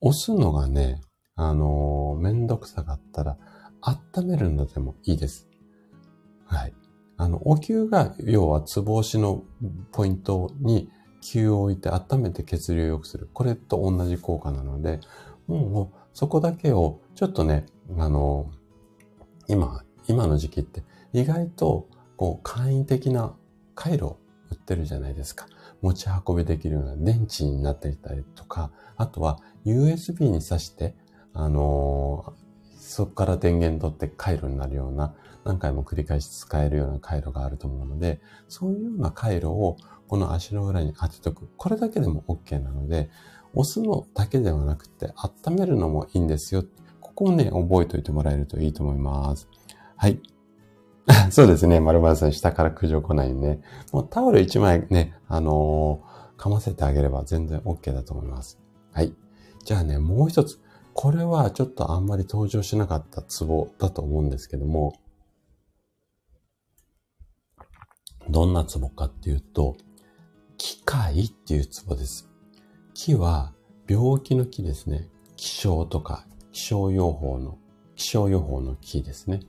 [0.00, 1.00] 押すのがね、
[1.34, 3.36] あのー、めんどくさかったら、
[3.80, 5.48] 温めるのでもいいです。
[6.44, 6.74] はい。
[7.18, 9.42] あの、お灸が、要は、つぼ押しの
[9.92, 10.88] ポイントに
[11.20, 13.28] 灸を置いて温めて血流を良くする。
[13.34, 15.00] これと同じ効果なので、
[15.48, 17.66] もう、そこだけを、ちょっとね、
[17.98, 18.50] あの、
[19.48, 23.34] 今、今の時期って意外と、こう、簡易的な
[23.74, 24.16] 回路
[24.50, 25.46] 売ってるじゃないですか。
[25.82, 30.94] 持ち運びできるような電池になっていたりとか、あとは USB に挿して、
[31.32, 32.34] あの
[32.78, 35.14] そこから電源取って回路になるような、
[35.44, 39.76] 何回も繰り返し使えるような回路があると思うので、そういうような回路を
[40.08, 41.48] この足の裏に当てとく。
[41.56, 43.10] これだけでも OK なので、
[43.54, 46.64] 押すのだけではなくて、温めるのもいいんですよ。
[47.00, 49.48] ここをね、覚えておいてもらえるといいと思います。
[49.96, 50.20] はい。
[51.30, 51.80] そうですね。
[51.80, 53.60] 丸丸さん、下から苦情来ないね。
[53.92, 58.58] もうタオル1枚ね、あのー、かませてあげれば全然 OK だと思います。
[58.92, 59.14] はい。
[59.64, 60.60] じゃあね、もう一つ。
[60.94, 64.94] これはちょっとあんまり登場しなかったツボだと思うんですけども、
[68.30, 69.76] どんなツボかっていうと、
[70.56, 72.28] 機械っていうツボです。
[72.94, 73.52] 木は
[73.88, 75.08] 病気の木ですね。
[75.36, 77.58] 気象とか気象予報の、
[77.94, 79.40] 気象予報の木ですね。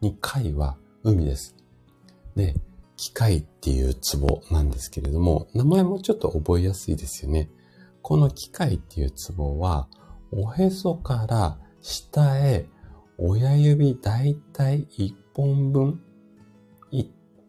[0.00, 1.56] に貝は海です。
[2.36, 2.54] で、
[2.96, 7.50] 機械っていうツボなんですけれども、名前もちょっと覚えやすいですよね。
[8.00, 9.88] この機械っていうツボは、
[10.32, 12.66] おへそから下へ
[13.18, 16.00] 親指だいたい1本分、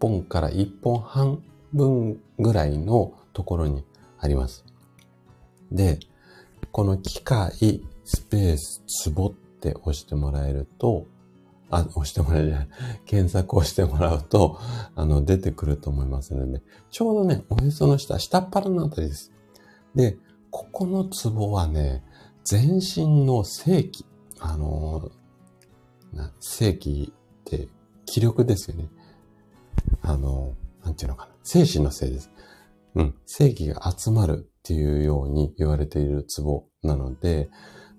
[0.04, 1.41] 本から1本半
[1.72, 3.86] 分ぐらいのところに
[4.20, 4.66] あります。
[5.72, 5.99] で、
[6.72, 11.06] この機械スペースツボって押してもらえると、
[11.70, 12.58] あ、押してもらえる、
[13.06, 14.58] 検索をしてもらうと、
[14.95, 19.32] あの、出てくると思いますので、ちょうどね、おへその下、下っ腹のあたりです。
[19.95, 20.18] で、
[20.51, 22.04] ここのツボはね、
[22.43, 24.06] 全身の正気、
[24.39, 25.10] あの
[26.12, 27.70] な、正気って
[28.06, 28.89] 気力ですよね。
[30.04, 31.32] あの、なんていうのかな。
[31.43, 32.30] 精神のせいです。
[32.95, 33.16] うん。
[33.26, 37.49] 正気が集まるっていうように言われているツボなので、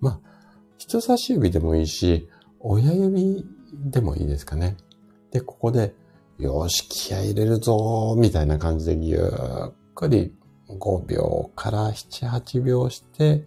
[0.01, 0.31] まあ、
[0.77, 2.29] 人差し指でもいいし、
[2.61, 4.77] 親指でもいいですかね。
[5.31, 5.95] で、ここで、
[6.39, 10.35] よし、気合入れるぞみたいな感じでゆっくり
[10.69, 13.47] 5秒から7、8秒して、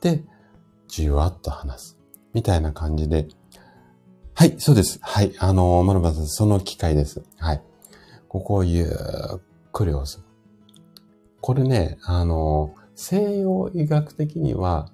[0.00, 0.24] で、
[0.86, 1.98] じわっと離す。
[2.32, 3.28] みたいな感じで。
[4.38, 5.00] はい、そうです。
[5.02, 7.24] はい、あのー、マルバさん、その機械です。
[7.38, 7.62] はい。
[8.28, 9.40] ここをゆっ
[9.72, 10.24] くり押す。
[11.40, 14.92] これね、あの、西洋医学的には、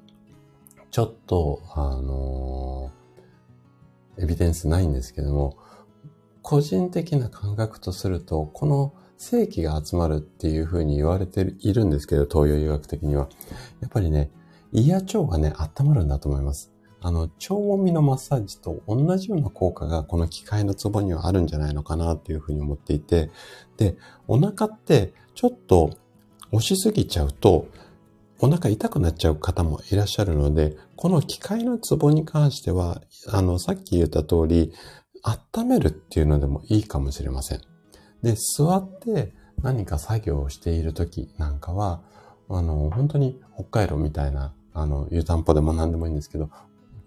[0.91, 2.91] ちょっと、あの、
[4.17, 5.59] エビデンスないんですけども、
[6.41, 13.29] 個人的な感覚とすると、この正気が集まるっていうふうに言われているんですけど、東洋医学的には。
[13.83, 14.31] やっぱりね、
[14.73, 16.74] 胃や腸がね、温まるんだと思います。
[17.07, 23.31] あの、腸もみのマッサージと同じような効果がこの機械のツボにはあるんじゃないのかなっていうふうに思っていて、
[23.77, 25.91] で、お腹ってちょっと
[26.51, 27.69] 押しすぎちゃうと、
[28.41, 34.73] お腹痛くなっちゃう方もいらっしゃるので、この機械のツボに関しては、あの、さっき言った通り、
[35.55, 37.61] 温めるっていうのでもいいかもしれません。
[38.23, 42.01] で、座って何か作業をしている時なんかは、
[42.49, 46.49] あの、本当に北海道みたいな、あの、湯たんぽでも何でもいいんですけど、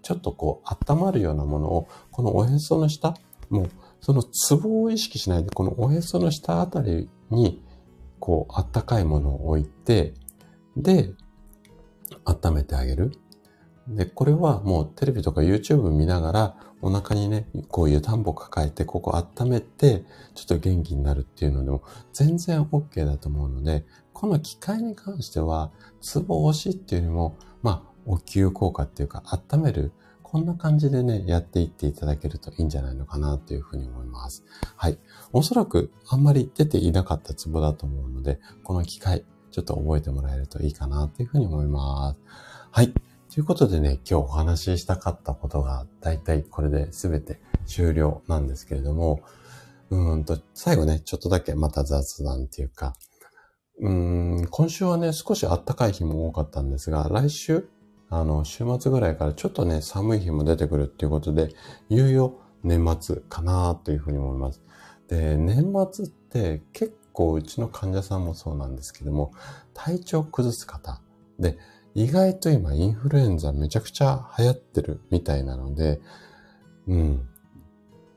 [0.08, 3.14] ちょっとこう、温まるようなものを、このおへその下、
[3.50, 7.62] もう、そのツボを意識しないで、このおへその下あたりに、
[8.18, 10.14] こう、あったかいものを置いて、
[10.78, 11.10] で、
[12.24, 13.12] 温めてあげる。
[13.86, 20.04] で、これはもうテレビとか YouTube 見ながら、お腹にね、こういう田んぼ抱えて、ここ温めて、
[20.34, 21.82] ちょっと元気になるっていうのでも、
[22.14, 23.84] 全然 OK だと思うので、
[24.14, 29.92] この機械に関しては、ツボ押しっていうよりも、まあ、お灸効果っていうか、温める、
[30.30, 34.44] こんな感じでね、やっていっていただけるといいんじゃないのかなというふうに思います。
[34.76, 34.98] はい。
[35.32, 42.20] おそらくあんまり出ていなかったツボだと思うので、この機械、ちょっと覚えてもらえるといいかなというふうに思います。
[42.70, 42.92] はい。
[42.92, 49.20] ということでね、今日お話ししたかったことが、だいたいこれで全て終了なんですけれども、
[49.88, 52.92] うんと、最後ね、ちょっとだけまた雑談っていうか、
[53.80, 57.66] うん、今週はね、少し暖かい日も多かったんですが、来週、
[58.10, 61.54] あの、週末ぐらいからちょっとね、寒い日も出てくるっていうことで、
[61.88, 64.62] いよいよ年末かなというふうに思います。
[65.08, 69.32] で、年末って結構うちの患者さんもそうなんですけども、
[69.74, 71.00] 体調崩す方
[71.38, 71.58] で、
[71.94, 76.00] 意外と今インフルエンザめちゃくちゃ流行ってるみたいなので、
[76.86, 77.28] うん、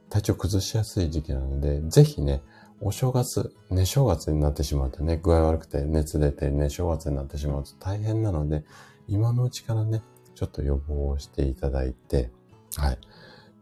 [0.10, 2.44] 体調崩しやすい時期なので、ぜひね、
[2.80, 8.64] お正月、寝正月になってしまうとね、具合悪くて熱出て寝正月になってしまうと大変なので、
[9.12, 10.01] 今のうちからね、
[10.36, 12.32] ちょっと予防をしていただいて、
[12.78, 12.97] はい。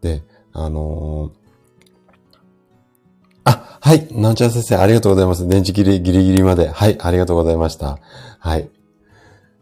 [0.00, 0.22] で、
[0.52, 1.40] あのー、
[3.44, 4.06] あ、はい。
[4.12, 5.48] なんちゃら先生、ありがとうございます。
[5.48, 6.68] 電池ギリギリギリまで。
[6.68, 7.98] はい、ありがとうございました。
[8.38, 8.70] はい。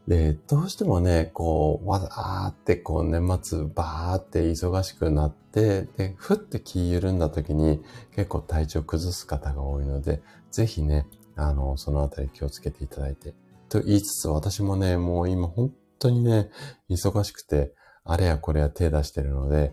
[0.07, 7.83] で、どうしてもね、こう、わざーってこう年末バーって忙しくなって、で、ふって気緩んだ時に
[8.15, 10.21] 結構体調崩す方が多いので、
[10.51, 13.35] ぜひね、あの、そのあたり気をつけていただいて。
[13.69, 16.51] と言いつつ私もね、もう今本当にね、
[16.91, 17.75] 忙しくて、
[18.05, 19.73] あれやこれや手出してるので、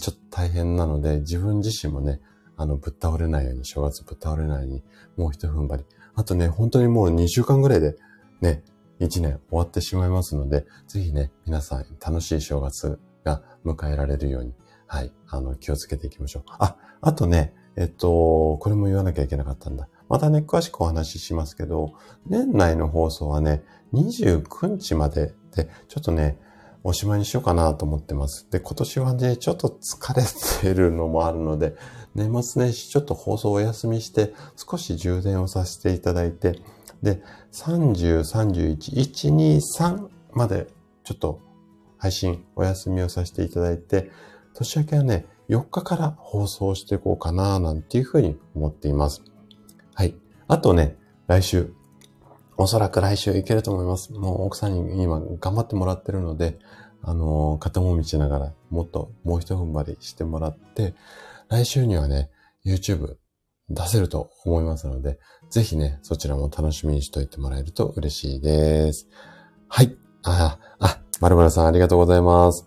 [0.00, 2.20] ちょっと大変なので、自分自身もね、
[2.56, 4.82] あの、ぶっ倒れないように、正月ぶっ倒れないように、
[5.16, 5.84] もう一踏ん張り。
[6.14, 7.96] あとね、本当にもう2週間ぐらいで、
[8.40, 8.64] ね、
[9.00, 14.54] 1年終わってしまいますので、ぜひね、皆さん楽しい正月が迎えられるように、
[14.86, 16.42] はい、あの、気をつけていきましょう。
[16.58, 19.88] あ、あとね、えっと、これも言わなきゃいけなかったんだ。
[20.08, 21.92] またね、詳しくお話ししますけど、
[22.26, 26.38] 年内の放送はね、29日までで、ちょっとね、
[26.84, 28.46] おしまいにしようかなと思ってます。
[28.50, 30.22] で、今年はね、ちょっと疲れ
[30.62, 31.74] てるのもあるので、
[32.14, 36.60] 年末年始ちょっと放送お休みして、少し充電をさせていただいて、
[37.02, 40.68] で、30、31、1、2、3まで
[41.02, 41.40] ちょっと
[41.98, 44.10] 配信お休みをさせていただいて、
[44.54, 49.22] 年明けはね、4日から放送していこうかななんていうふうに思っています。
[49.94, 50.14] はい。
[50.48, 50.96] あとね、
[51.26, 51.72] 来週、
[52.58, 54.12] おそらく来週いけると思います。
[54.12, 56.58] もう奥さんに今頑張ってもらってるので、
[57.02, 60.94] あのー、肩もみしながらもっともう一踏ん張りしてもらって、
[61.48, 62.30] 来週にはね、
[62.64, 63.16] YouTube
[63.68, 65.18] 出せると思いますので、
[65.50, 69.06] ぜひね、そちらも楽しみにしといてもらえると嬉しいです。
[69.68, 69.96] はい。
[70.24, 72.66] あ、あ、まるまるさんありがとうございます。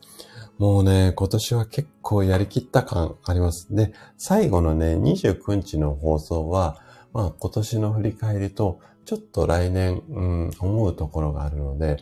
[0.57, 3.73] もうね、今年は結構やりきった感あります。
[3.73, 6.81] で、最後のね、29日の放送は、
[7.13, 11.97] まあ今年の振り返りと、ちょっと来年、うん、思うところがあるので、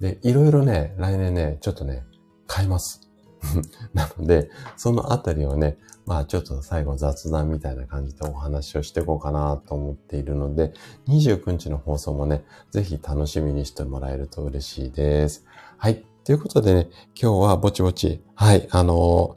[0.00, 2.04] で、いろいろね、来年ね、ちょっとね、
[2.52, 3.08] 変えます。
[3.94, 10.72] なので、そのあたりをね、まあちょっと最後雑談みたいな感じでお話をしていこうかなと思っているので、
[11.08, 15.44] 29日の放送もね、ぜひ楽しみにしてもらえると嬉しいです。
[15.78, 16.04] はい。
[16.24, 16.88] ということでね、
[17.20, 19.34] 今日はぼちぼち、はい、あのー、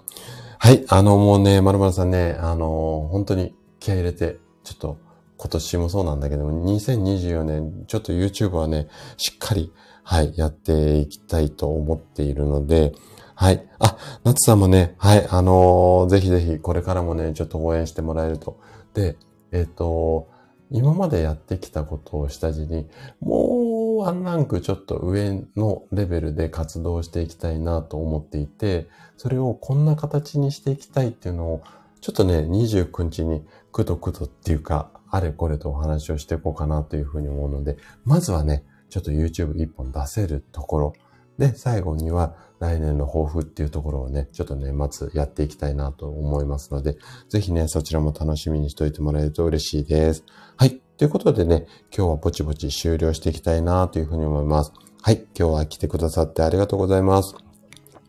[0.59, 4.97] はい、あのもうね、まるまるさんね、あのー、本当に気合入れて、ちょっと
[5.37, 9.71] 今年もそうなんだけども、2024年、ちょっと YouTube はね、しっかり、
[10.03, 12.93] はい、やっていきたいと思っているので、
[13.35, 13.67] はい。
[13.79, 18.61] あ、夏さんもね、はい、あのー、ぜひぜひこれからもね、ちょっと応援してもらえると。
[18.93, 19.17] で、
[19.51, 20.29] えっ、ー、と、
[20.71, 22.87] 今までやってきたことを下地に、
[23.19, 31.63] もうワンランクちょっと上のレベルで活動していきたいなと思っていて、それをこんな形にしていきたいっていうのを、
[32.01, 40.93] ちょっとね、29日にくどくどっていうか、あれこれとお話をしていこうかなというふうに思うので、まずはね、ちょっと YouTube 一本出せるところ、
[41.37, 46.97] で、最後には来年の抱負っていうところをね、ちょっと年末やっていきたいなと思いますので、
[47.29, 50.25] ぜひね、そちらも楽しみにしておいてもらえると嬉しいです。
[50.57, 50.81] はい。
[50.97, 54.73] ということでね、今日はぼちぼち終了していきたいなというふうに思います。
[55.01, 55.25] はい。
[55.37, 57.35] 今日は来てくださってありがとうございます。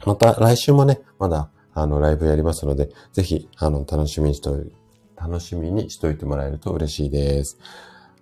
[0.05, 4.73] また来週もね、まだあのライブやりますので、ぜひあの楽しみにしておい
[5.17, 7.59] 楽しみにしといてもらえると嬉しいです。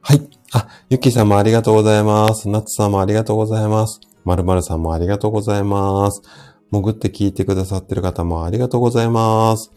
[0.00, 0.28] はい。
[0.52, 2.48] あ、ゆきさんもありがとうございます。
[2.48, 4.00] なつさんもありがとうございます。
[4.24, 6.22] まるまるさんもありがとうございます。
[6.70, 9.70] 潜って聞いてくださってる方もありがとうございます。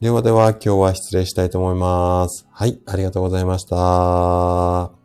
[0.00, 2.46] ではでは今日は失礼したいと思います。
[2.50, 5.01] はい、ありがとうございました。